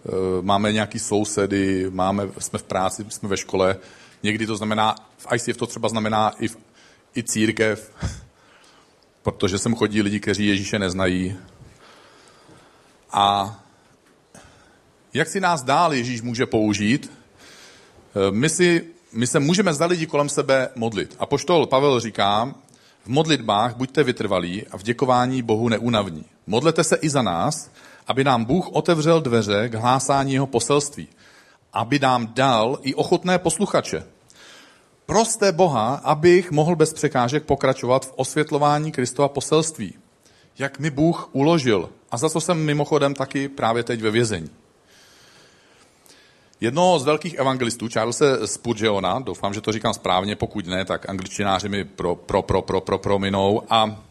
[0.05, 3.77] eh, máme nějaký sousedy, máme, jsme v práci, jsme ve škole.
[4.25, 6.57] Někdy to znamená, v ICF to třeba znamená i, v,
[7.17, 7.91] i církev,
[9.23, 11.38] protože sem chodí lidi, kteří Ježíše neznají.
[13.11, 13.55] A
[15.13, 17.11] jak si nás dál Ježíš může použít?
[17.11, 21.15] Eh, my, si, my se můžeme za lidi kolem sebe modlit.
[21.19, 22.55] A poštol Pavel říká,
[23.03, 26.25] v modlitbách buďte vytrvalí a v děkování Bohu neunavní.
[26.47, 27.71] Modlete se i za nás,
[28.07, 31.07] aby nám Bůh otevřel dveře k hlásání jeho poselství.
[31.73, 34.14] Aby nám dal i ochotné posluchače.
[35.05, 39.93] Proste Boha, abych mohl bez překážek pokračovat v osvětlování Kristova poselství.
[40.59, 41.89] Jak mi Bůh uložil.
[42.11, 44.49] A za co jsem mimochodem taky právě teď ve vězení.
[46.61, 51.69] Jednoho z velkých evangelistů, Charlesa Spurgeona, doufám, že to říkám správně, pokud ne, tak angličtináři
[51.69, 53.61] mi pro, pro, pro, pro, pro prominou.
[53.69, 54.04] A e,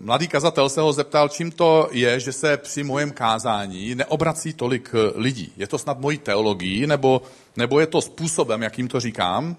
[0.00, 4.90] mladý kazatel se ho zeptal, čím to je, že se při mojem kázání neobrací tolik
[4.94, 5.52] e, lidí.
[5.56, 7.22] Je to snad mojí teologií, nebo,
[7.56, 9.56] nebo je to způsobem, jakým to říkám?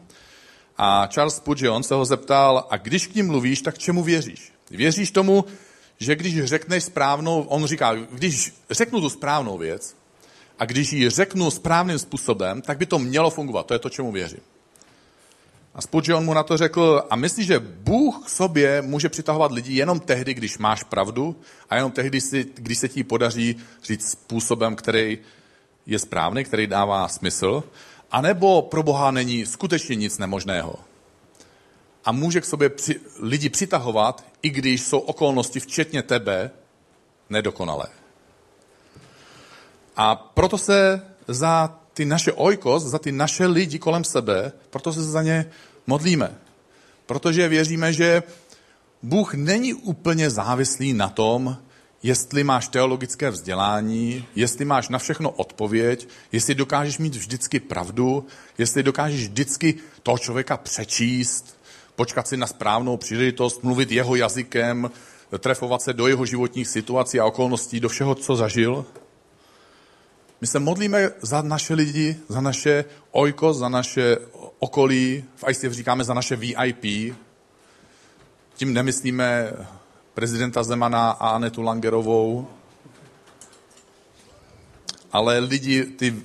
[0.77, 4.51] A Charles Spurgeon se ho zeptal, a když k ním mluvíš, tak čemu věříš?
[4.71, 5.45] Věříš tomu,
[5.97, 9.95] že když řekneš správnou, on říká, když řeknu tu správnou věc,
[10.59, 13.65] a když ji řeknu správným způsobem, tak by to mělo fungovat.
[13.65, 14.39] To je to, čemu věřím.
[15.77, 19.73] A Spurgeon mu na to řekl, a myslíš, že Bůh k sobě může přitahovat lidi
[19.73, 21.35] jenom tehdy, když máš pravdu
[21.69, 22.19] a jenom tehdy,
[22.55, 25.17] když se ti podaří říct způsobem, který
[25.85, 27.63] je správný, který dává smysl,
[28.11, 30.75] anebo pro Boha není skutečně nic nemožného.
[32.05, 36.51] A může k sobě při, lidi přitahovat, i když jsou okolnosti, včetně tebe,
[37.29, 37.87] nedokonalé.
[39.95, 45.03] A proto se za ty naše ojkos, za ty naše lidi kolem sebe, proto se
[45.03, 45.45] za ně
[45.87, 46.29] modlíme.
[47.05, 48.23] Protože věříme, že
[49.03, 51.57] Bůh není úplně závislý na tom,
[52.03, 58.25] jestli máš teologické vzdělání, jestli máš na všechno odpověď, jestli dokážeš mít vždycky pravdu,
[58.57, 61.57] jestli dokážeš vždycky toho člověka přečíst,
[61.95, 64.91] počkat si na správnou příležitost, mluvit jeho jazykem,
[65.39, 68.85] trefovat se do jeho životních situací a okolností, do všeho, co zažil.
[70.41, 74.17] My se modlíme za naše lidi, za naše ojko, za naše
[74.59, 77.15] okolí, v ICF říkáme za naše VIP.
[78.55, 79.53] Tím nemyslíme
[80.13, 82.47] prezidenta Zemana a Anetu Langerovou,
[85.11, 86.15] ale lidi, ty,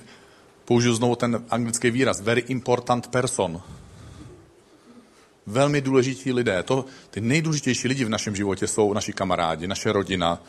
[0.65, 3.61] použiju znovu ten anglický výraz, very important person.
[5.45, 6.63] Velmi důležití lidé.
[6.63, 10.41] To, ty nejdůležitější lidi v našem životě jsou naši kamarádi, naše rodina,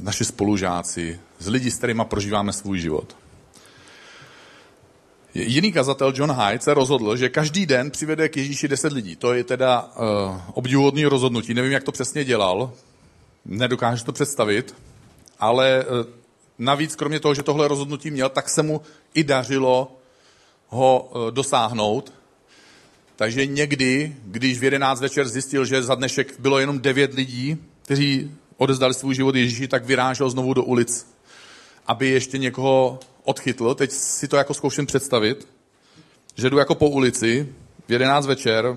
[0.00, 3.16] naši spolužáci, z lidí, s kterými prožíváme svůj život.
[5.34, 9.16] Jiný kazatel John Hyde se rozhodl, že každý den přivede k Ježíši deset lidí.
[9.16, 11.54] To je teda uh, obdivuhodný rozhodnutí.
[11.54, 12.72] Nevím, jak to přesně dělal.
[13.44, 14.74] Nedokážu to představit.
[15.38, 16.06] Ale uh,
[16.58, 18.80] navíc, kromě toho, že tohle rozhodnutí měl, tak se mu
[19.14, 19.96] i dařilo
[20.68, 22.12] ho uh, dosáhnout.
[23.16, 28.30] Takže někdy, když v 11 večer zjistil, že za dnešek bylo jenom devět lidí, kteří
[28.56, 31.14] odezdali svůj život Ježíši, tak vyrážel znovu do ulic,
[31.86, 33.74] aby ještě někoho odchytl.
[33.74, 35.48] Teď si to jako zkouším představit,
[36.34, 37.54] že jdu jako po ulici
[37.88, 38.76] v 11 večer.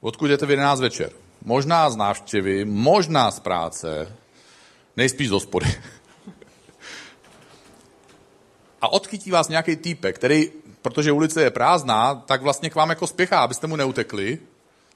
[0.00, 1.10] Odkud jdete v 11 večer?
[1.44, 4.16] Možná z návštěvy, možná z práce,
[4.96, 5.66] nejspíš z hospody.
[8.80, 10.50] A odchytí vás nějaký týpek, který,
[10.82, 14.38] protože ulice je prázdná, tak vlastně k vám jako spěchá, abyste mu neutekli,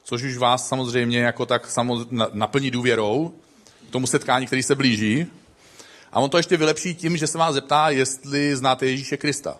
[0.04, 1.78] což už vás samozřejmě jako tak
[2.32, 3.34] naplní důvěrou
[3.88, 5.26] k tomu setkání, který se blíží.
[6.12, 9.58] A on to ještě vylepší tím, že se vás zeptá, jestli znáte Ježíše Krista.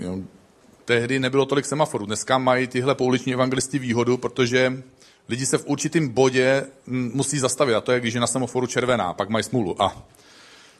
[0.00, 0.18] Jo,
[0.84, 2.06] tehdy nebylo tolik semaforů.
[2.06, 4.82] Dneska mají tyhle pouliční evangelisti výhodu, protože
[5.28, 7.74] lidi se v určitém bodě musí zastavit.
[7.74, 9.82] A to je, když je na semaforu červená, pak mají smůlu.
[9.82, 10.02] A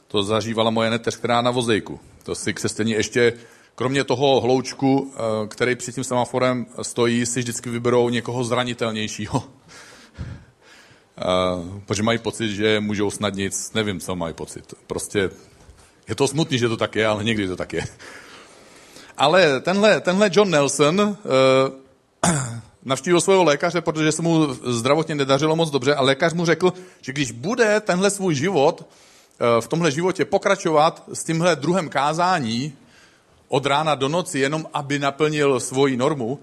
[0.09, 2.01] to zažívala moje neteř, která na vozejku.
[2.23, 3.33] To si křesťaní ještě,
[3.75, 9.45] kromě toho hloučku, eh, který před tím semaforem stojí, si vždycky vyberou někoho zranitelnějšího.
[11.19, 14.75] Uh, protože mají pocit, že můžou snad nic, nevím, co mají pocit.
[14.87, 15.31] Prostě
[16.09, 17.85] je to smutný, že to tak je, ale někdy to tak je.
[19.17, 21.17] Ale tenhle, tenhle John Nelson uh,
[22.85, 27.13] navštívil svého lékaře, protože se mu zdravotně nedařilo moc dobře a lékař mu řekl, že
[27.13, 32.73] když bude tenhle svůj život uh, v tomhle životě pokračovat s tímhle druhem kázání,
[33.51, 36.39] od rána do noci, jenom aby naplnil svoji normu,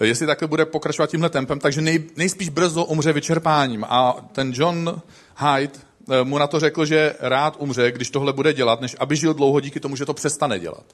[0.00, 3.84] jestli takhle bude pokračovat tímhle tempem, takže nej, nejspíš brzo umře vyčerpáním.
[3.88, 5.02] A ten John
[5.38, 5.72] Hyde
[6.10, 9.34] eh, mu na to řekl, že rád umře, když tohle bude dělat, než aby žil
[9.34, 10.84] dlouho díky tomu, že to přestane dělat.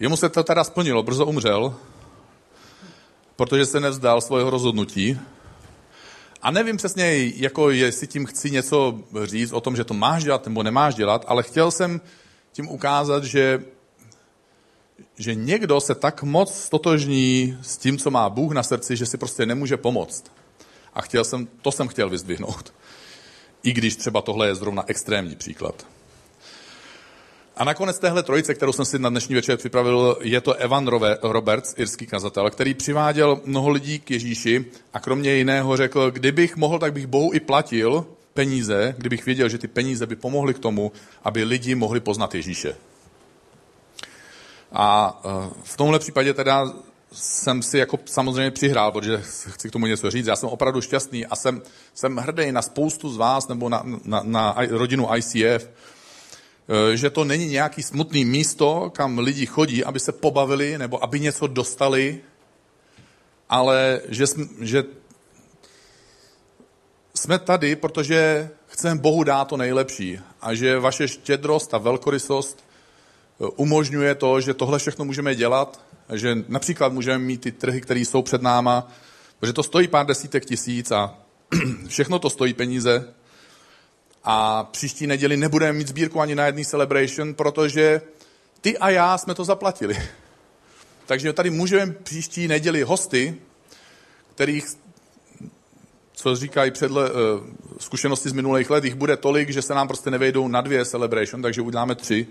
[0.00, 1.74] Jemu se to teda splnilo, brzo umřel,
[3.36, 5.20] protože se nevzdal svého rozhodnutí.
[6.42, 10.46] A nevím přesně, jako jestli tím chci něco říct o tom, že to máš dělat
[10.46, 12.00] nebo nemáš dělat, ale chtěl jsem
[12.52, 13.62] tím ukázat, že,
[15.20, 19.18] že někdo se tak moc stotožní s tím, co má Bůh na srdci, že si
[19.18, 20.24] prostě nemůže pomoct.
[20.94, 22.72] A chtěl jsem, to jsem chtěl vyzdvihnout.
[23.62, 25.86] I když třeba tohle je zrovna extrémní příklad.
[27.56, 30.88] A nakonec téhle trojice, kterou jsem si na dnešní večer připravil, je to Evan
[31.22, 36.78] Roberts, irský kazatel, který přiváděl mnoho lidí k Ježíši a kromě jiného řekl, kdybych mohl,
[36.78, 40.92] tak bych Bohu i platil peníze, kdybych věděl, že ty peníze by pomohly k tomu,
[41.24, 42.76] aby lidi mohli poznat Ježíše.
[44.72, 46.72] A e, v tomhle případě teda
[47.12, 50.26] jsem si jako samozřejmě přihrál, protože chci k tomu něco říct.
[50.26, 51.62] Já jsem opravdu šťastný a jsem,
[51.94, 55.68] jsem hrdý na spoustu z vás nebo na, na, na rodinu ICF,
[56.70, 61.20] Eh, že to není nějaký smutný místo, kam lidi chodí, aby se pobavili nebo aby
[61.20, 62.20] něco dostali,
[63.48, 64.84] ale že, jsme, že
[67.14, 72.69] jsme tady, protože chceme Bohu dát to nejlepší a že vaše štědrost a velkorysost eh,
[73.48, 75.80] umožňuje to, že tohle všechno můžeme dělat,
[76.12, 78.88] že například můžeme mít ty trhy, které jsou před náma,
[79.38, 81.18] protože to stojí pár desítek tisíc a
[81.88, 83.14] všechno to stojí peníze,
[84.24, 88.02] a příští neděli nebudeme mít sbírku ani na jedný celebration, protože
[88.60, 89.96] ty a já jsme to zaplatili.
[91.06, 93.36] Takže tady můžeme příští neděli hosty,
[94.34, 94.64] kterých,
[96.12, 97.16] co říkají předle, uh,
[97.78, 101.42] zkušenosti z minulých let, jich bude tolik, že se nám prostě nevejdou na dvě celebration,
[101.42, 102.26] takže uděláme tři.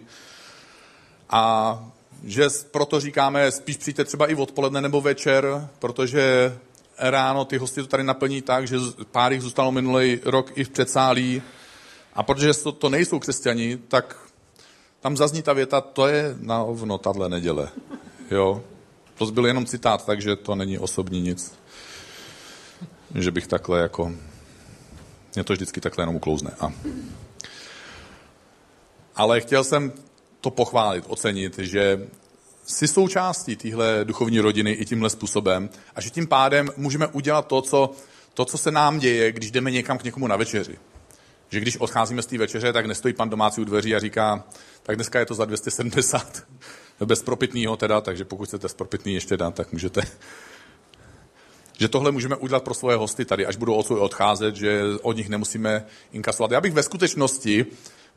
[1.30, 1.86] A
[2.24, 6.58] že proto říkáme, spíš přijďte třeba i odpoledne nebo večer, protože
[6.98, 8.78] ráno ty hosty to tady naplní tak, že
[9.12, 11.42] pár jich zůstalo minulý rok i v předsálí,
[12.14, 14.18] a protože to, to nejsou křesťani, tak
[15.00, 17.70] tam zazní ta věta, to je na ovno tahle neděle.
[18.32, 18.64] Jo?
[19.18, 21.54] To byl jenom citát, takže to není osobní nic.
[23.16, 24.12] Že bych takhle jako...
[25.36, 26.52] Mě to vždycky takhle jenom uklouzne.
[26.60, 26.74] A...
[29.16, 29.94] Ale chtěl jsem
[30.42, 32.08] to pochválit, ocenit, že
[32.66, 37.62] jsi součástí téhle duchovní rodiny i tímhle způsobem a že tím pádem můžeme udělat to,
[37.62, 37.92] co,
[38.34, 40.78] to, co se nám děje, když jdeme někam k někomu na večeři
[41.50, 44.44] že když odcházíme z té večeře, tak nestojí pan domácí u dveří a říká,
[44.84, 46.48] tak dneska je to za 270,
[47.06, 50.02] bez propitného teda, takže pokud chcete spropitný ještě dát, tak můžete.
[51.80, 55.86] Že tohle můžeme udělat pro svoje hosty tady, až budou odcházet, že od nich nemusíme
[56.12, 56.52] inkasovat.
[56.52, 57.66] Já bych ve skutečnosti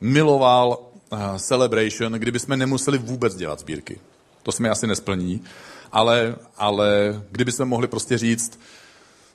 [0.02, 3.98] miloval uh, Celebration, kdyby jsme nemuseli vůbec dělat sbírky.
[4.42, 5.44] To mi asi nesplní,
[5.92, 8.58] ale, ale kdyby jsme mohli prostě říct,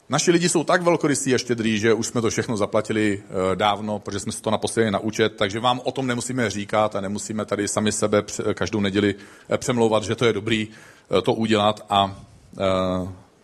[0.10, 4.00] Naši lidi jsou tak velkorysí a štědrý, že už jsme to všechno zaplatili eh, dávno,
[4.00, 7.46] protože jsme se to naposledy na účet, takže vám o tom nemusíme říkat a nemusíme
[7.46, 9.16] tady sami sebe každou neděli
[9.50, 10.68] eh, přemlouvat, že to je dobrý
[11.18, 12.24] eh, to udělat a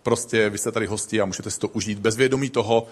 [0.03, 2.87] prostě vy jste tady hosti a můžete si to užít bez vědomí toho,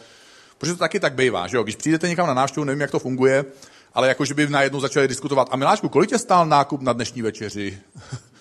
[0.58, 1.64] protože to taky tak bývá, že jo?
[1.64, 3.46] Když přijdete někam na návštěvu, nevím, jak to funguje,
[3.94, 5.48] ale jako, že by najednou začali diskutovat.
[5.52, 7.80] A Miláčku, kolik tě stál nákup na dnešní večeři?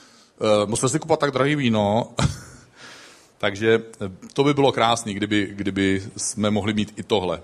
[0.67, 2.15] Musel si kupovat tak drahý víno.
[3.41, 7.43] Takže eh, to by bylo krásné, kdyby, kdyby jsme mohli mít i tohle.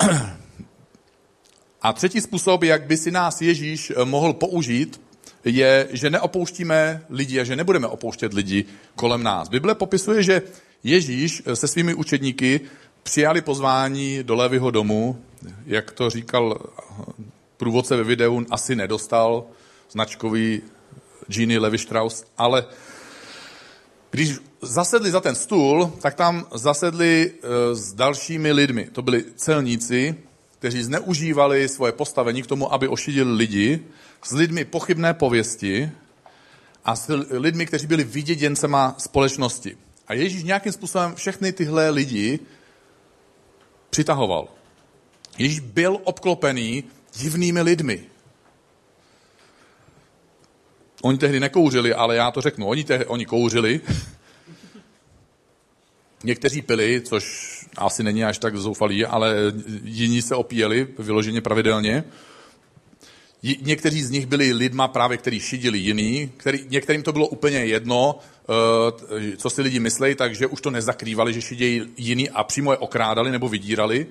[1.82, 5.00] A třetí způsob, jak by si nás Ježíš eh, mohl použít,
[5.44, 9.48] je, že neopouštíme lidi a že nebudeme opouštět lidi kolem nás.
[9.48, 10.42] Bible popisuje, že
[10.84, 12.60] Ježíš eh, se svými učedníky
[13.04, 15.24] přijali pozvání do Levyho domu,
[15.66, 16.58] jak to říkal
[17.56, 19.44] průvodce ve videu, asi nedostal
[19.90, 20.62] značkový
[21.26, 22.64] Genie Levi Strauss, ale
[24.10, 28.88] když zasedli za ten stůl, tak tam zasedli e, s dalšími lidmi.
[28.92, 30.14] To byli celníci,
[30.58, 33.80] kteří zneužívali svoje postavení k tomu, aby ošidili lidi,
[34.24, 35.90] s lidmi pochybné pověsti
[36.84, 39.76] a s lidmi, kteří byli vyděděncema společnosti.
[40.08, 42.40] A Ježíš nějakým způsobem všechny tyhle lidi
[43.94, 44.48] přitahoval.
[45.38, 46.84] Ježíš byl obklopený
[47.16, 48.04] divnými lidmi.
[51.02, 52.66] Oni tehdy nekouřili, ale já to řeknu.
[52.66, 53.80] Oni, tehdy, oni kouřili,
[56.24, 57.24] někteří pili, což
[57.76, 59.34] asi není až tak zoufalý, ale
[59.84, 62.04] jiní se opíjeli vyloženě pravidelně.
[63.60, 68.18] Někteří z nich byli lidma právě, kteří šidili jiný, který, některým to bylo úplně jedno,
[68.18, 72.78] eh, co si lidi myslejí, takže už to nezakrývali, že šidějí jiný a přímo je
[72.78, 74.06] okrádali nebo vydírali.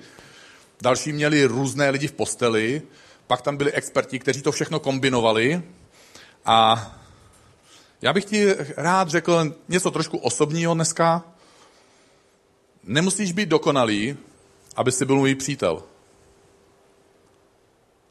[0.82, 2.82] Další měli různé lidi v posteli,
[3.26, 5.62] pak tam byli experti, kteří to všechno kombinovali
[6.44, 6.90] a
[8.02, 11.24] já bych ti rád řekl něco trošku osobního dneska.
[12.84, 14.16] Nemusíš být dokonalý,
[14.76, 15.82] aby si byl můj přítel.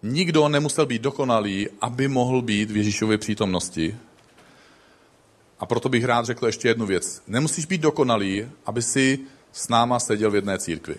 [0.03, 3.95] Nikdo nemusel být dokonalý, aby mohl být v Ježíšově přítomnosti.
[5.59, 7.21] A proto bych rád řekl ještě jednu věc.
[7.27, 9.19] Nemusíš být dokonalý, aby si
[9.51, 10.95] s náma seděl v jedné církvi.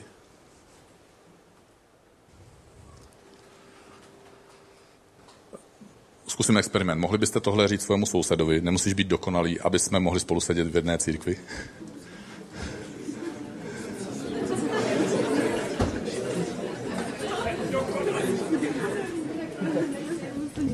[6.26, 7.00] Zkusím experiment.
[7.00, 8.60] Mohli byste tohle říct svému sousedovi?
[8.60, 11.36] Nemusíš být dokonalý, aby jsme mohli spolu sedět v jedné církvi?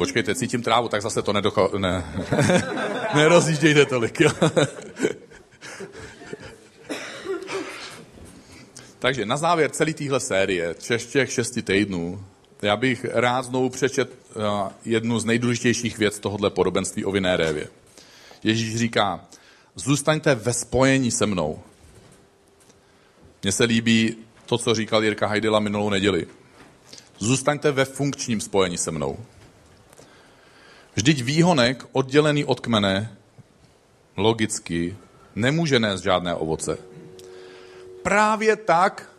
[0.01, 1.79] Počkejte, cítím trávu, tak zase to nedocho...
[1.79, 2.05] Ne.
[3.15, 4.31] Nerozjíždějte tolik, jo.
[8.99, 10.75] Takže na závěr celé téhle série,
[11.11, 12.25] těch šesti týdnů,
[12.63, 17.69] já bych rád znovu přečet eh, jednu z nejdůležitějších věc tohohle podobenství o vinné révě.
[18.43, 19.25] Ježíš říká,
[19.75, 21.63] zůstaňte ve spojení se mnou.
[23.43, 26.27] Mně se líbí to, co říkal Jirka Hajdela minulou neděli.
[27.19, 29.19] Zůstaňte ve funkčním spojení se mnou.
[30.95, 33.17] Vždyť výhonek oddělený od kmene
[34.17, 34.97] logicky
[35.35, 36.79] nemůže nést žádné ovoce.
[38.03, 39.13] Právě tak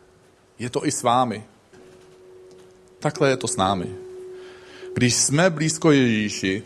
[0.59, 1.43] je to i s vámi.
[2.99, 3.87] Takhle je to s námi.
[4.93, 6.63] Když jsme blízko Ježíši,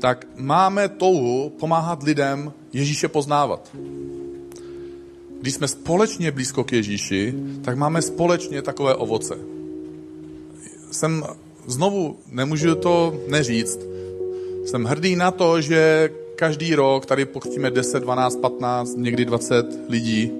[0.00, 3.70] tak máme touhu pomáhat lidem Ježíše poznávat.
[5.40, 7.34] Když jsme společně blízko k Ježíši,
[7.64, 9.38] tak máme společně takové ovoce.
[10.90, 11.24] Jsem
[11.66, 13.80] znovu, nemůžu to neříct,
[14.66, 20.32] jsem hrdý na to, že každý rok tady pokřtíme 10, 12, 15, někdy 20 lidí.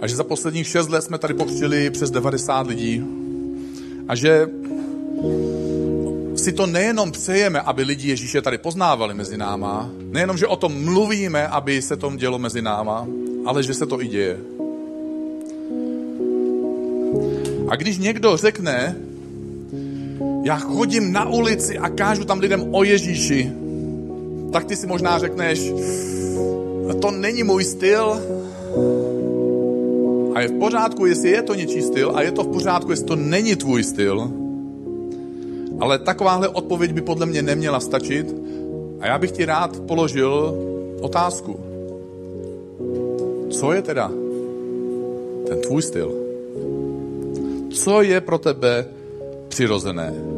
[0.00, 3.04] A že za posledních 6 let jsme tady pokřtili přes 90 lidí.
[4.08, 4.48] A že
[6.36, 10.84] si to nejenom přejeme, aby lidi Ježíše tady poznávali mezi náma, nejenom, že o tom
[10.84, 13.06] mluvíme, aby se to dělo mezi náma,
[13.46, 14.40] ale že se to i děje.
[17.68, 18.96] A když někdo řekne,
[20.42, 23.52] já chodím na ulici a kážu tam lidem o Ježíši,
[24.52, 25.72] tak ty si možná řekneš,
[27.00, 28.22] to není můj styl,
[30.34, 33.06] a je v pořádku, jestli je to něčí styl a je to v pořádku, jestli
[33.06, 34.30] to není tvůj styl.
[35.80, 38.34] Ale takováhle odpověď by podle mě neměla stačit.
[39.00, 40.54] A já bych ti rád položil
[41.00, 41.60] otázku.
[43.50, 44.12] Co je teda
[45.48, 46.12] ten tvůj styl?
[47.70, 48.86] Co je pro tebe
[49.48, 50.31] přirozené?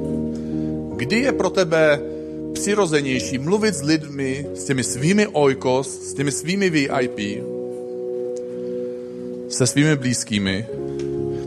[0.97, 2.01] Kdy je pro tebe
[2.53, 7.45] přirozenější mluvit s lidmi, s těmi svými ojkos, s těmi svými VIP,
[9.49, 10.67] se svými blízkými,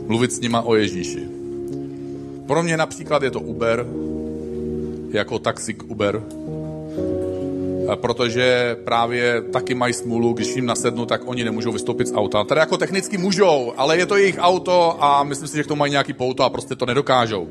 [0.06, 1.22] mluvit s nima o Ježíši.
[2.46, 3.86] Pro mě například je to Uber,
[5.10, 6.22] jako taxik Uber,
[7.94, 12.44] protože právě taky mají smůlu, když jim nasednu, tak oni nemůžou vystoupit z auta.
[12.44, 15.78] Tady jako technicky můžou, ale je to jejich auto a myslím si, že k tomu
[15.78, 17.48] mají nějaký pouto a prostě to nedokážou.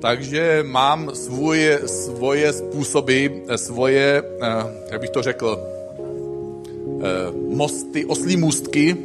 [0.00, 3.26] Takže mám svůj, svoje způsoby,
[3.56, 4.46] svoje, eh,
[4.90, 8.96] jak bych to řekl, eh, mosty, oslí můstky,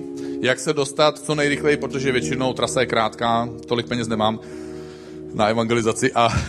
[0.41, 4.39] jak se dostat co nejrychleji, protože většinou trasa je krátká, tolik peněz nemám
[5.33, 6.29] na evangelizaci a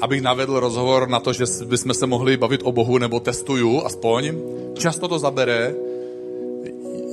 [0.00, 4.32] abych navedl rozhovor na to, že bychom se mohli bavit o Bohu, nebo testuju aspoň.
[4.78, 5.74] Často to zabere.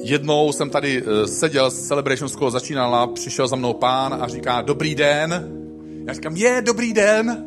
[0.04, 4.62] Jednou jsem tady eh, seděl z Celebration School, začínala, přišel za mnou pán a říká,
[4.62, 5.52] dobrý den.
[6.08, 7.46] Já říkám, je, dobrý den.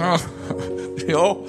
[0.00, 0.16] No,
[1.08, 1.42] jo,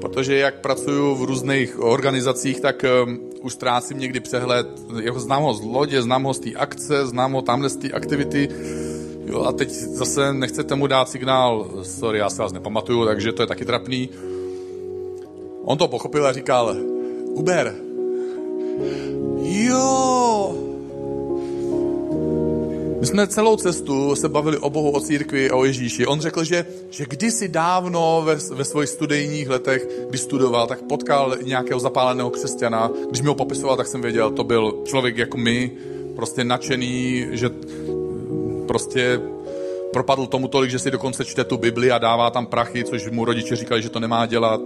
[0.00, 4.66] protože jak pracuju v různých organizacích, tak um, už ztrácím někdy přehled,
[5.02, 7.90] jako znám ho z lodě, znám ho z té akce, znám ho tamhle z té
[7.90, 8.48] aktivity,
[9.26, 13.42] jo, a teď zase nechcete mu dát signál, sorry, já se vás nepamatuju, takže to
[13.42, 14.08] je taky trapný.
[15.64, 16.76] On to pochopil a říkal,
[17.26, 17.74] Uber,
[19.42, 20.54] jo,
[23.04, 26.06] my jsme celou cestu se bavili o Bohu, o církvi, o Ježíši.
[26.06, 31.36] On řekl, že, že kdysi dávno ve, ve svých studijních letech, když studoval, tak potkal
[31.42, 32.90] nějakého zapáleného křesťana.
[33.08, 35.72] Když mi ho popisoval, tak jsem věděl, to byl člověk jako my,
[36.16, 37.50] prostě nadšený, že
[38.66, 39.20] prostě
[39.92, 43.24] propadl tomu tolik, že si dokonce čte tu Bibli a dává tam prachy, což mu
[43.24, 44.60] rodiče říkali, že to nemá dělat.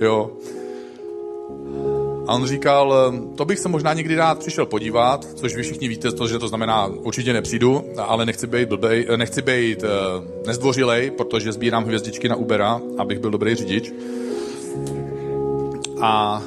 [0.00, 0.30] Jo.
[2.26, 5.88] A on říkal, ehm, to bych se možná někdy rád přišel podívat, což vy všichni
[5.88, 9.88] víte, to, že to znamená, určitě nepřijdu, ale nechci být, blbej, eh, nechci být uh,
[10.46, 13.92] nezdvořilej, protože sbírám hvězdičky na Ubera, abych byl dobrý řidič.
[16.00, 16.42] A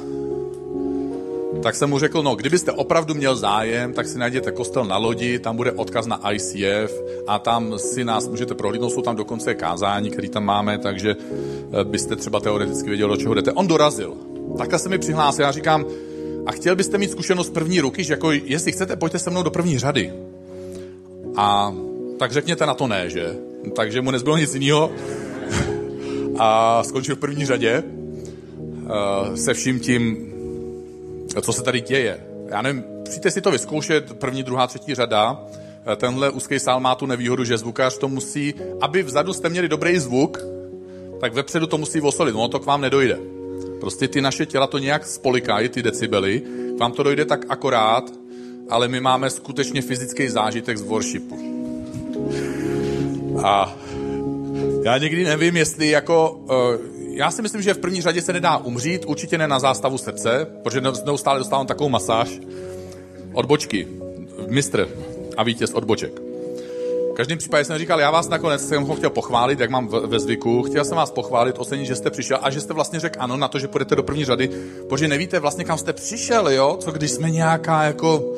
[1.62, 5.38] tak jsem mu řekl, no, kdybyste opravdu měl zájem, tak si najděte kostel na lodi,
[5.38, 10.10] tam bude odkaz na ICF a tam si nás můžete prohlídnout, jsou tam dokonce kázání,
[10.10, 13.52] který tam máme, takže eh, byste třeba teoreticky věděl, do čeho jdete.
[13.52, 14.37] On dorazil.
[14.58, 15.86] Takhle se mi přihlásil, já říkám,
[16.46, 19.50] a chtěl byste mít zkušenost první ruky, že jako, jestli chcete, pojďte se mnou do
[19.50, 20.12] první řady.
[21.36, 21.74] A
[22.18, 23.36] tak řekněte na to ne, že?
[23.76, 24.90] Takže mu nezbylo nic jiného.
[26.38, 30.32] a skončil v první řadě uh, se vším tím,
[31.42, 32.20] co se tady děje.
[32.48, 35.44] Já nevím, přijďte si to vyzkoušet, první, druhá, třetí řada.
[35.92, 39.68] Eh, tenhle úzký sál má tu nevýhodu, že zvukář to musí, aby vzadu jste měli
[39.68, 40.38] dobrý zvuk,
[41.20, 43.18] tak vepředu to musí osolit, ono to k vám nedojde.
[43.80, 46.42] Prostě ty naše těla to nějak spolikají, ty decibely,
[46.76, 48.04] k vám to dojde tak akorát,
[48.70, 51.38] ale my máme skutečně fyzický zážitek z worshipu.
[53.44, 53.76] A
[54.84, 56.30] já někdy nevím, jestli jako...
[56.30, 59.98] Uh, já si myslím, že v první řadě se nedá umřít, určitě ne na zástavu
[59.98, 62.40] srdce, protože neustále dostávám takovou masáž.
[63.32, 63.88] Odbočky,
[64.48, 64.88] mistr
[65.36, 66.27] a vítěz odboček.
[67.18, 70.62] Každém případě jsem říkal, já vás nakonec jsem ho chtěl pochválit, jak mám ve zvyku.
[70.62, 73.48] Chtěl jsem vás pochválit, ocenit, že jste přišel a že jste vlastně řekl ano na
[73.48, 74.50] to, že půjdete do první řady,
[74.88, 76.76] protože nevíte vlastně, kam jste přišel, jo?
[76.80, 78.32] Co když jsme nějaká jako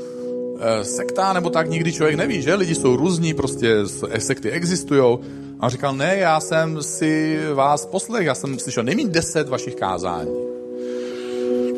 [0.61, 2.55] e, sekta nebo tak, nikdy člověk neví, že?
[2.55, 3.77] Lidi jsou různí, prostě
[4.19, 5.19] sekty existují.
[5.61, 9.75] A on říkal, ne, já jsem si vás poslech, já jsem slyšel nejméně deset vašich
[9.75, 10.31] kázání.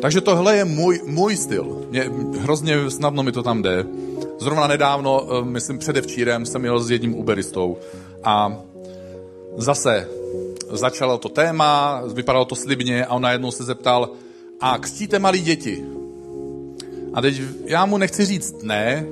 [0.01, 1.85] Takže tohle je můj, můj styl.
[1.89, 3.85] Mě, hrozně snadno mi to tam jde.
[4.43, 7.77] Zrovna nedávno, eh, myslím předevčírem, jsem jel s jedním uberistou
[8.23, 8.57] a
[9.57, 10.07] zase
[10.71, 14.09] začalo to téma, vypadalo to slibně a on najednou se zeptal,
[14.59, 15.85] a křtíte malí děti?
[17.13, 19.05] A teď já mu nechci říct ne,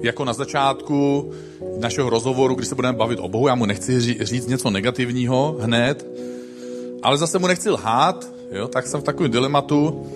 [0.00, 1.30] jako na začátku
[1.78, 6.06] našeho rozhovoru, když se budeme bavit o Bohu, já mu nechci říct něco negativního hned,
[7.02, 10.06] ale zase mu nechci lhát, jo, tak jsem v takovém dilematu,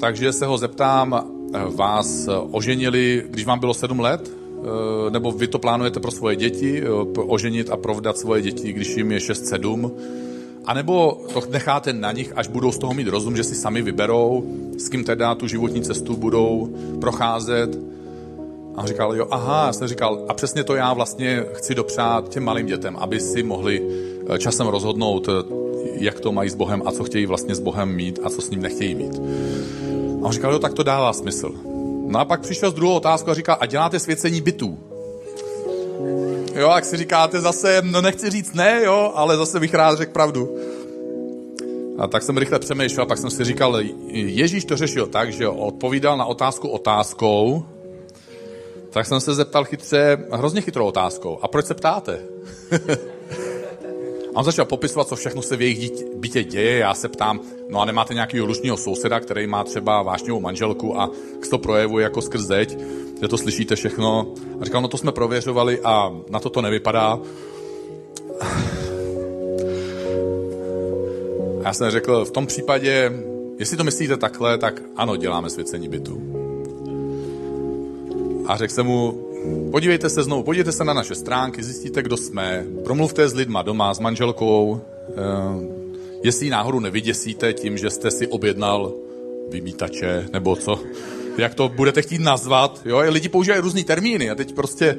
[0.00, 5.58] takže se ho zeptám, vás oženili, když vám bylo sedm let, eh, nebo vy to
[5.58, 6.82] plánujete pro svoje děti,
[7.16, 9.90] oženit a provdat svoje děti, když jim je 6-7,
[10.64, 13.82] a nebo to necháte na nich, až budou z toho mít rozum, že si sami
[13.82, 14.44] vyberou,
[14.78, 16.68] s kým teda tu životní cestu budou
[17.00, 17.78] procházet,
[18.76, 22.44] a říkal, jo, aha, já jsem říkal, a přesně to já vlastně chci dopřát těm
[22.44, 23.82] malým dětem, aby si mohli
[24.28, 25.32] eh, časem rozhodnout, eh,
[25.94, 28.50] jak to mají s Bohem a co chtějí vlastně s Bohem mít a co s
[28.50, 29.20] ním nechtějí mít.
[30.22, 31.52] A on říkal, jo, tak to dává smysl.
[32.06, 34.78] No a pak přišel s druhou otázkou a říkal, a děláte svěcení bytů?
[36.54, 40.12] Jo, jak si říkáte zase, no nechci říct ne, jo, ale zase bych rád řekl
[40.12, 40.56] pravdu.
[41.98, 43.80] A tak jsem rychle přemýšlel, pak jsem si říkal,
[44.12, 47.64] Ježíš to řešil tak, že odpovídal na otázku otázkou,
[48.90, 51.38] tak jsem se zeptal chytře, hrozně chytrou otázkou.
[51.42, 52.18] A proč se ptáte?
[54.34, 56.78] a on začal popisovat, co všechno se v jejich bytě děje.
[56.78, 61.10] Já se ptám, no a nemáte nějakého lušního souseda, který má třeba vášnivou manželku a
[61.50, 62.78] to projevuje jako skrz zeď,
[63.22, 64.34] že to slyšíte všechno.
[64.60, 67.18] A říkal, no to jsme prověřovali a na to to nevypadá.
[71.60, 73.12] A já jsem řekl, v tom případě,
[73.58, 76.40] jestli to myslíte takhle, tak ano, děláme svěcení bytu
[78.50, 79.29] a řekl jsem mu,
[79.70, 83.94] podívejte se znovu, podívejte se na naše stránky, zjistíte, kdo jsme, promluvte s lidma doma,
[83.94, 85.12] s manželkou, eh,
[86.22, 88.92] jestli ji náhodou nevyděsíte tím, že jste si objednal
[89.50, 90.80] vymítače, nebo co,
[91.38, 94.98] jak to budete chtít nazvat, jo, lidi používají různý termíny a teď prostě,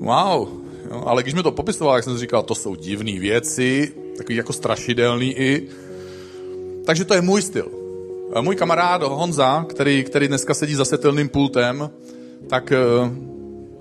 [0.00, 0.48] wow,
[0.90, 4.52] jo, ale když mi to popisoval, jak jsem říkal, to jsou divné věci, takový jako
[4.52, 5.68] strašidelný i,
[6.84, 7.68] takže to je můj styl.
[8.34, 11.90] A můj kamarád Honza, který, který dneska sedí za setelným pultem,
[12.48, 13.32] tak, eh,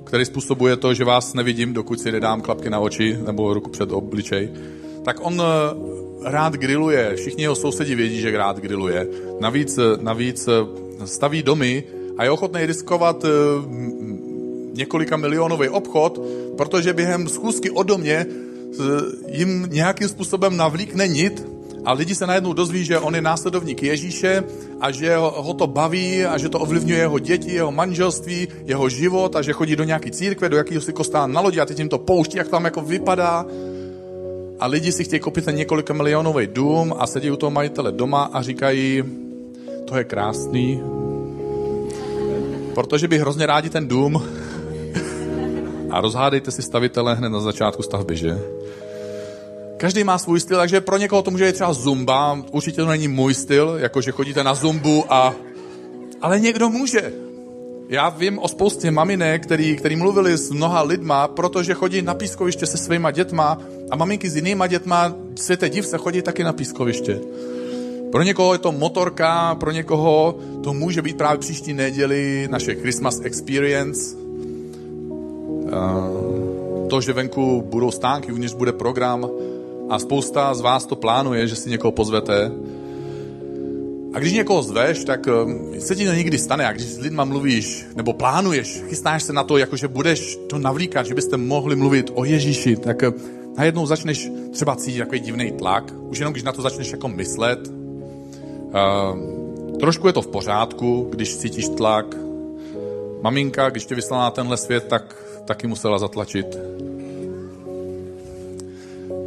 [0.04, 3.92] který způsobuje to, že vás nevidím, dokud si nedám klapky na oči nebo ruku před
[3.92, 4.50] obličej,
[5.06, 7.16] tak on eh, rád griluje.
[7.16, 9.08] Všichni jeho sousedí vědí, že rád griluje.
[9.40, 10.50] Navíc, eh, navíc
[11.06, 11.84] staví domy
[12.18, 13.26] a je ochotný riskovat
[14.74, 16.22] několika milionový obchod,
[16.58, 18.26] protože během schůzky o domě
[19.28, 21.51] jim nějakým způsobem navlíkne nit
[21.86, 24.44] a lidi se najednou dozví, že on je následovník Ježíše
[24.82, 29.36] a že ho to baví a že to ovlivňuje jeho děti, jeho manželství, jeho život
[29.36, 31.90] a že chodí do nějaký církve, do jakého si kostela na lodi a teď jim
[31.90, 33.46] to pouští, jak tam jako vypadá.
[34.60, 38.30] A lidi si chtějí koupit ten několika milionový dům a sedí u toho majitele doma
[38.34, 39.04] a říkají,
[39.86, 40.82] to je krásný,
[42.76, 44.24] protože by hrozně rádi ten dům.
[45.90, 48.40] a rozhádejte si stavitele hned na začátku stavby, že?
[49.82, 53.08] Každý má svůj styl, takže pro někoho to může být třeba zumba, určitě to není
[53.08, 55.34] můj styl, jako že chodíte na zumbu a...
[56.22, 57.14] Ale někdo může.
[57.90, 62.66] Já vím o spoustě maminek, který, který mluvili s mnoha lidma, protože chodí na pískoviště
[62.66, 63.58] se svýma dětma
[63.92, 67.20] a maminky s jinýma dětma, světe div se chodí taky na pískoviště.
[68.12, 73.20] Pro někoho je to motorka, pro někoho to může být právě příští neděli naše Christmas
[73.24, 74.16] Experience.
[76.90, 79.30] To, že venku budou stánky, uvnitř bude program
[79.90, 82.52] a spousta z vás to plánuje, že si někoho pozvete.
[84.14, 85.28] A když někoho zveš, tak
[85.80, 86.68] se ti to někdy stane.
[86.68, 91.06] A když s lidma mluvíš, nebo plánuješ, chystáš se na to, jakože budeš to navlíkat,
[91.06, 93.04] že byste mohli mluvit o Ježíši, tak
[93.58, 95.94] najednou začneš třeba cítit takový divný tlak.
[96.10, 97.82] Už jenom když na to začneš jako myslet,
[98.72, 102.16] Uh, trošku je to v pořádku, když cítíš tlak.
[103.22, 105.16] Maminka, když tě vyslala na tenhle svět, tak
[105.46, 106.58] taky musela zatlačit.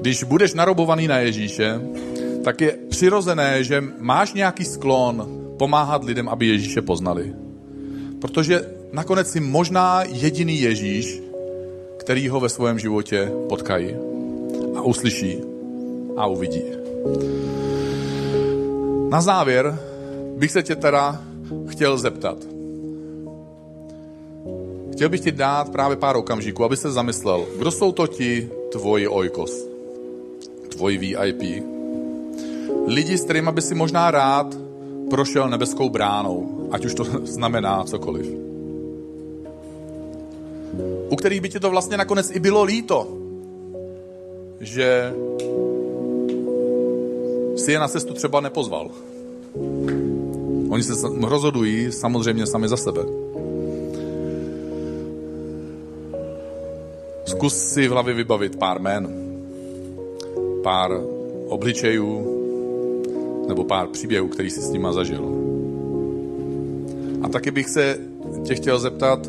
[0.05, 1.81] Když budeš narobovaný na Ježíše,
[2.45, 5.29] tak je přirozené, že máš nějaký sklon
[5.59, 7.33] pomáhat lidem, aby Ježíše poznali.
[8.21, 8.61] Protože
[8.93, 11.23] nakonec si možná jediný Ježíš,
[11.97, 13.97] který ho ve svém životě potkají
[14.77, 15.39] a uslyší
[16.17, 16.63] a uvidí.
[19.09, 19.79] Na závěr
[20.37, 21.23] bych se tě teda
[21.69, 22.39] chtěl zeptat.
[24.93, 29.09] Chtěl bych ti dát právě pár okamžiků, aby se zamyslel, kdo jsou to ti tvoji
[29.09, 29.74] ojkos,
[30.77, 31.65] tvoji VIP.
[32.87, 34.57] Lidi, s kterými by si možná rád
[35.11, 38.27] prošel nebeskou bránou, ať už to znamená cokoliv.
[41.09, 43.09] U kterých by ti to vlastně nakonec i bylo líto,
[44.61, 45.13] že
[47.57, 48.91] si je na cestu třeba nepozval.
[50.71, 53.03] Oni se rozhodují samozřejmě sami za sebe.
[57.25, 59.34] Zkus si v hlavě vybavit pár jmen,
[60.65, 61.01] pár
[61.49, 62.35] obličejů
[63.49, 65.25] nebo pár příběhů, který si s nima zažil.
[67.23, 67.99] A taky bych se
[68.45, 69.29] tě chtěl zeptat,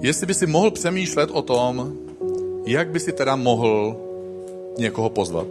[0.00, 1.92] jestli by si mohl přemýšlet o tom,
[2.66, 3.96] jak by si teda mohl
[4.78, 5.46] někoho pozvat.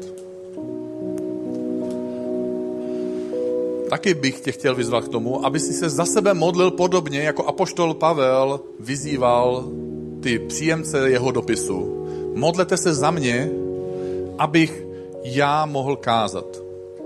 [3.90, 7.44] Taky bych tě chtěl vyzvat k tomu, aby si se za sebe modlil podobně, jako
[7.44, 9.66] apoštol Pavel vyzýval
[10.22, 12.06] ty příjemce jeho dopisu.
[12.36, 13.52] Modlete se za mě,
[14.40, 14.86] abych
[15.24, 16.62] já mohl kázat.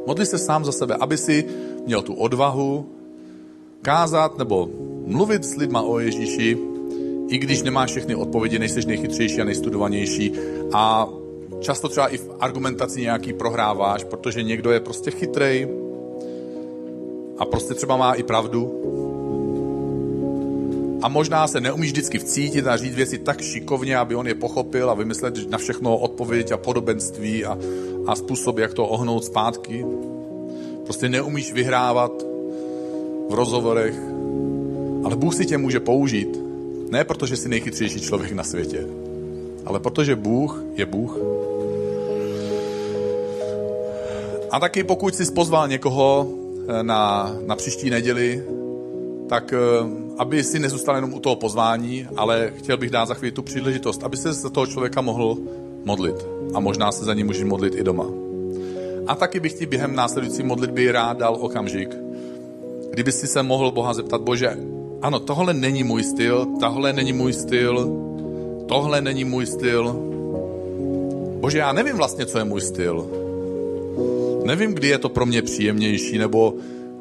[0.08, 1.46] Modli se sám za sebe, aby si
[1.86, 2.90] měl tu odvahu
[3.82, 4.70] kázat nebo
[5.06, 6.58] mluvit s lidma o Ježíši,
[7.28, 10.34] i když nemáš všechny odpovědi, nejsi nejchytřejší a nejstudovanější
[10.74, 11.08] a
[11.60, 15.68] často třeba i v argumentaci nějaký prohráváš, protože někdo je prostě chytrej,
[17.38, 18.80] a prostě třeba má i pravdu.
[21.04, 24.90] A možná se neumíš vždycky vcítit a říct věci tak šikovně, aby on je pochopil
[24.90, 27.58] a vymyslet na všechno odpověď a podobenství a,
[28.08, 29.86] a způsob, jak to ohnout zpátky.
[30.84, 32.12] Prostě neumíš vyhrávat
[33.30, 33.96] v rozhovorech,
[35.04, 36.40] ale Bůh si tě může použít.
[36.90, 38.88] Ne protože jsi nejchytřejší člověk na světě,
[39.66, 41.18] ale protože Bůh je Bůh.
[44.52, 46.28] A taky pokud jsi pozval někoho,
[46.68, 48.44] Eh, na, na příští neděli,
[49.30, 49.58] tak eh,
[50.18, 54.04] aby si nezůstal jenom u toho pozvání, ale chtěl bych dát za chvíli tu příležitost,
[54.04, 55.38] aby se za toho člověka mohl
[55.86, 56.16] modlit.
[56.54, 58.06] A možná se za ní můžeš modlit i doma.
[59.08, 61.96] A taky bych ti během následující modlitby rád dal okamžik,
[62.92, 64.58] kdyby si se mohl Boha zeptat, Bože,
[65.02, 67.90] ano, tohle není můj styl, tohle není můj styl,
[68.68, 69.96] tohle není můj styl.
[71.40, 73.10] Bože, já nevím vlastně, co je můj styl.
[74.46, 76.54] Nevím, kdy je to pro mě příjemnější, nebo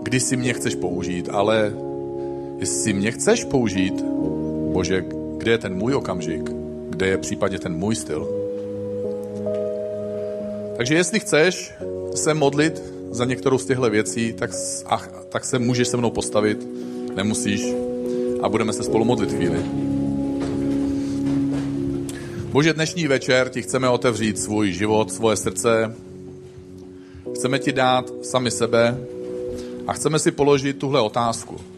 [0.02, 1.72] kdy si mě chceš použít, ale
[2.62, 4.04] jestli mě chceš použít,
[4.72, 5.04] Bože,
[5.36, 6.50] kde je ten můj okamžik?
[6.90, 8.28] Kde je případně ten můj styl?
[10.76, 11.74] Takže jestli chceš
[12.14, 14.50] se modlit za některou z těchto věcí, tak,
[14.86, 16.68] ach, tak se můžeš se mnou postavit,
[17.14, 17.74] nemusíš
[18.42, 19.58] a budeme se spolu modlit chvíli.
[22.52, 25.94] Bože, dnešní večer ti chceme otevřít svůj život, svoje srdce,
[27.34, 28.98] Chceme ti dát sami sebe
[29.86, 31.71] a chceme si položit tuhle otázku.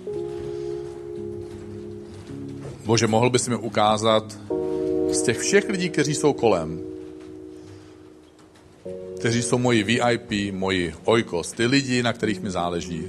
[2.85, 4.39] Bože, mohl bys mi ukázat
[5.11, 6.81] z těch všech lidí, kteří jsou kolem,
[9.19, 13.09] kteří jsou moji VIP, moji ojkos, ty lidi, na kterých mi záleží.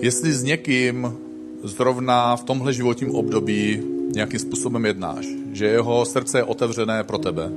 [0.00, 1.18] Jestli s někým
[1.62, 3.82] zrovna v tomhle životním období
[4.14, 7.52] nějakým způsobem jednáš, že jeho srdce je otevřené pro tebe,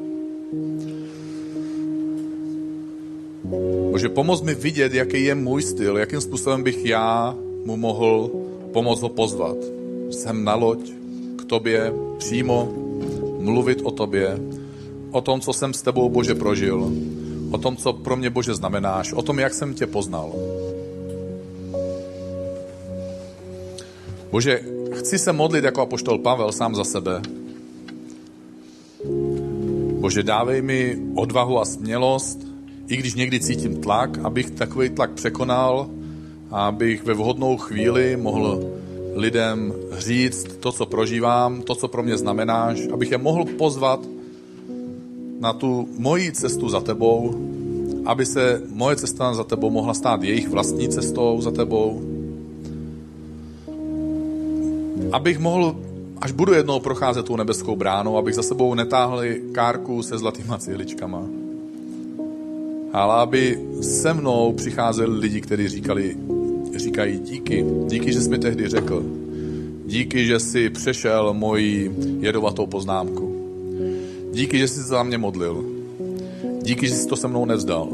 [3.92, 7.36] Bože, pomoz mi vidět, jaký je můj styl, jakým způsobem bych já
[7.66, 8.32] mu mohl
[8.74, 9.75] pomoct ho pozvat.
[10.12, 10.92] Jsem na loď
[11.36, 12.74] k tobě přímo
[13.40, 14.40] mluvit o tobě,
[15.12, 16.92] o tom, co jsem s tebou, Bože, prožil,
[17.52, 20.34] o tom, co pro mě, Bože, znamenáš, o tom, jak jsem tě poznal.
[24.32, 24.60] Bože,
[24.94, 27.22] chci se modlit jako apoštol Pavel sám za sebe.
[30.00, 32.48] Bože, dávej mi odvahu a smělost
[32.88, 35.90] i když někdy cítím tlak, abych takový tlak překonal
[36.52, 38.64] a abych ve vhodnou chvíli mohl
[39.16, 44.00] lidem říct to, co prožívám, to, co pro mě znamenáš, abych je mohl pozvat
[45.40, 47.36] na tu moji cestu za tebou,
[48.06, 52.02] aby se moje cesta za tebou mohla stát jejich vlastní cestou za tebou,
[55.12, 55.76] abych mohl,
[56.22, 61.24] až budu jednou procházet tou nebeskou bránou, abych za sebou netáhli kárku se zlatýma cihličkama.
[62.94, 66.16] Ale aby se mnou přicházeli lidi, kteří říkali,
[66.80, 69.06] říkají díky, díky, že jsi mi tehdy řekl,
[69.86, 73.36] díky, že jsi přešel moji jedovatou poznámku,
[74.34, 75.66] díky, že jsi za mě modlil,
[76.62, 77.90] díky, že jsi to se mnou nevzdal,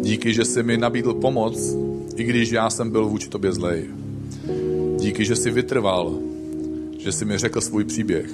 [0.00, 1.76] díky, že jsi mi nabídl pomoc,
[2.16, 3.84] i když já jsem byl vůči tobě zlej.
[4.96, 6.18] Díky, že jsi vytrval,
[6.98, 8.30] že jsi mi řekl svůj příběh.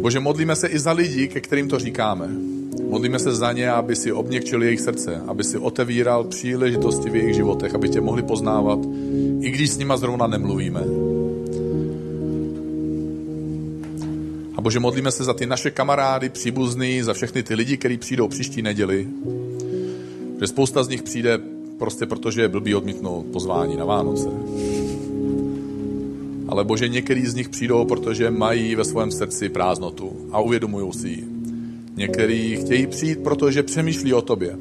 [0.00, 2.28] Bože, modlíme se i za lidi, ke kterým to říkáme.
[2.90, 7.34] Modlíme se za ně, aby si obněkčil jejich srdce, aby si otevíral příležitosti v jejich
[7.34, 8.78] životech, aby tě mohli poznávat,
[9.40, 10.80] i když s nima zrovna nemluvíme.
[14.56, 18.28] A Bože, modlíme se za ty naše kamarády, příbuzný, za všechny ty lidi, kteří přijdou
[18.28, 19.08] příští neděli,
[20.40, 21.40] že spousta z nich přijde
[21.78, 24.28] prostě protože je blbý odmítnout pozvání na Vánoce.
[26.48, 31.08] Ale Bože, některý z nich přijdou, protože mají ve svém srdci prázdnotu a uvědomují si
[31.08, 31.39] ji.
[31.96, 34.56] Někteří chtějí přijít, protože přemýšlí o tobě.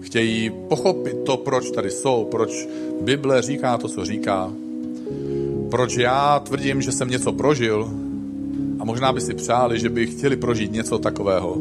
[0.00, 2.68] Chtějí pochopit to, proč tady jsou, proč
[3.00, 4.52] Bible říká to, co říká.
[5.70, 7.90] Proč já tvrdím, že jsem něco prožil
[8.78, 11.56] a možná by si přáli, že by chtěli prožít něco takového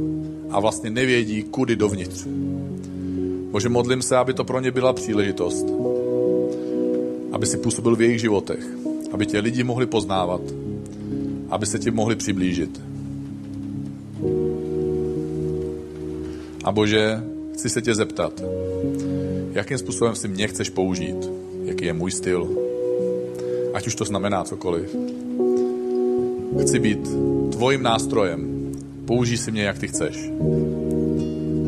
[0.49, 2.27] a vlastně nevědí, kudy dovnitř.
[3.51, 5.65] Bože, modlím se, aby to pro ně byla příležitost.
[7.31, 8.67] Aby si působil v jejich životech.
[9.11, 10.41] Aby tě lidi mohli poznávat.
[11.49, 12.88] Aby se ti mohli přiblížit.
[16.69, 18.41] A Bože, chci se tě zeptat,
[19.51, 21.29] jakým způsobem si mě chceš použít,
[21.63, 22.49] jaký je můj styl,
[23.73, 24.95] ať už to znamená cokoliv.
[26.61, 27.09] Chci být
[27.51, 28.71] tvojím nástrojem.
[29.05, 30.31] Použij si mě, jak ty chceš.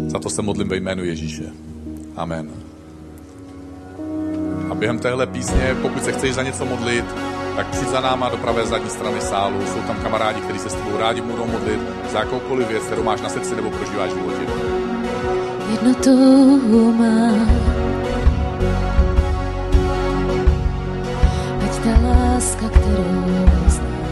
[0.08, 1.46] Za to se modlím ve jménu Ježíše.
[2.16, 2.50] Amen.
[4.70, 7.06] A během téhle písně, pokud se chceš za něco modlit,
[7.56, 9.66] tak přijď za náma do pravé zadní strany sálu.
[9.66, 11.80] Jsou tam kamarádi, kteří se s tebou rádi budou modlit
[12.12, 14.91] za jakoukoliv věc, kterou máš na srdci nebo prožíváš v životě.
[15.72, 16.16] Jedno to
[17.00, 17.32] má.
[21.64, 24.12] Ať ta láska, kterou znám,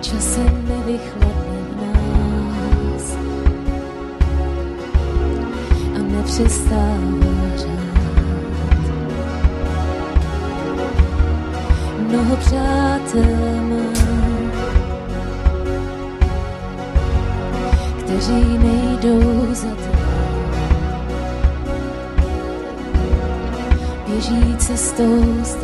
[0.00, 3.04] časem nevychladne v nás
[5.96, 7.90] a nepřestává řád.
[12.08, 13.36] Mnoho přátel
[13.68, 13.89] mám,
[18.20, 20.00] kteří nejdou za tebou.
[24.06, 25.59] Běží cestou ztracenou.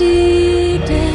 [0.00, 1.14] Každý den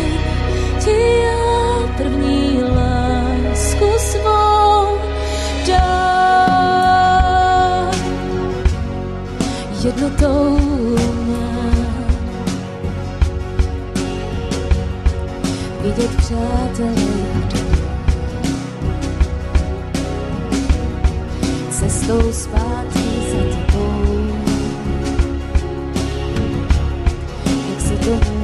[0.80, 4.98] ti já první lásku svou
[5.68, 6.36] dám.
[9.86, 10.60] Jednotou
[11.28, 11.86] mám
[15.82, 16.96] vidět přátelé
[21.70, 23.00] cestou zpátky
[23.32, 24.36] za tebou.
[27.70, 28.35] Jak se to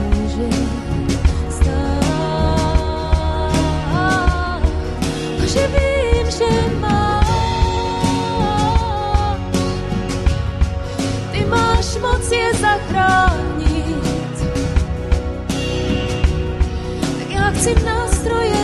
[5.52, 6.32] že vím,
[6.80, 7.28] máš,
[11.32, 14.36] ty máš moc je zachránit.
[17.20, 18.61] Tak chci nástrojem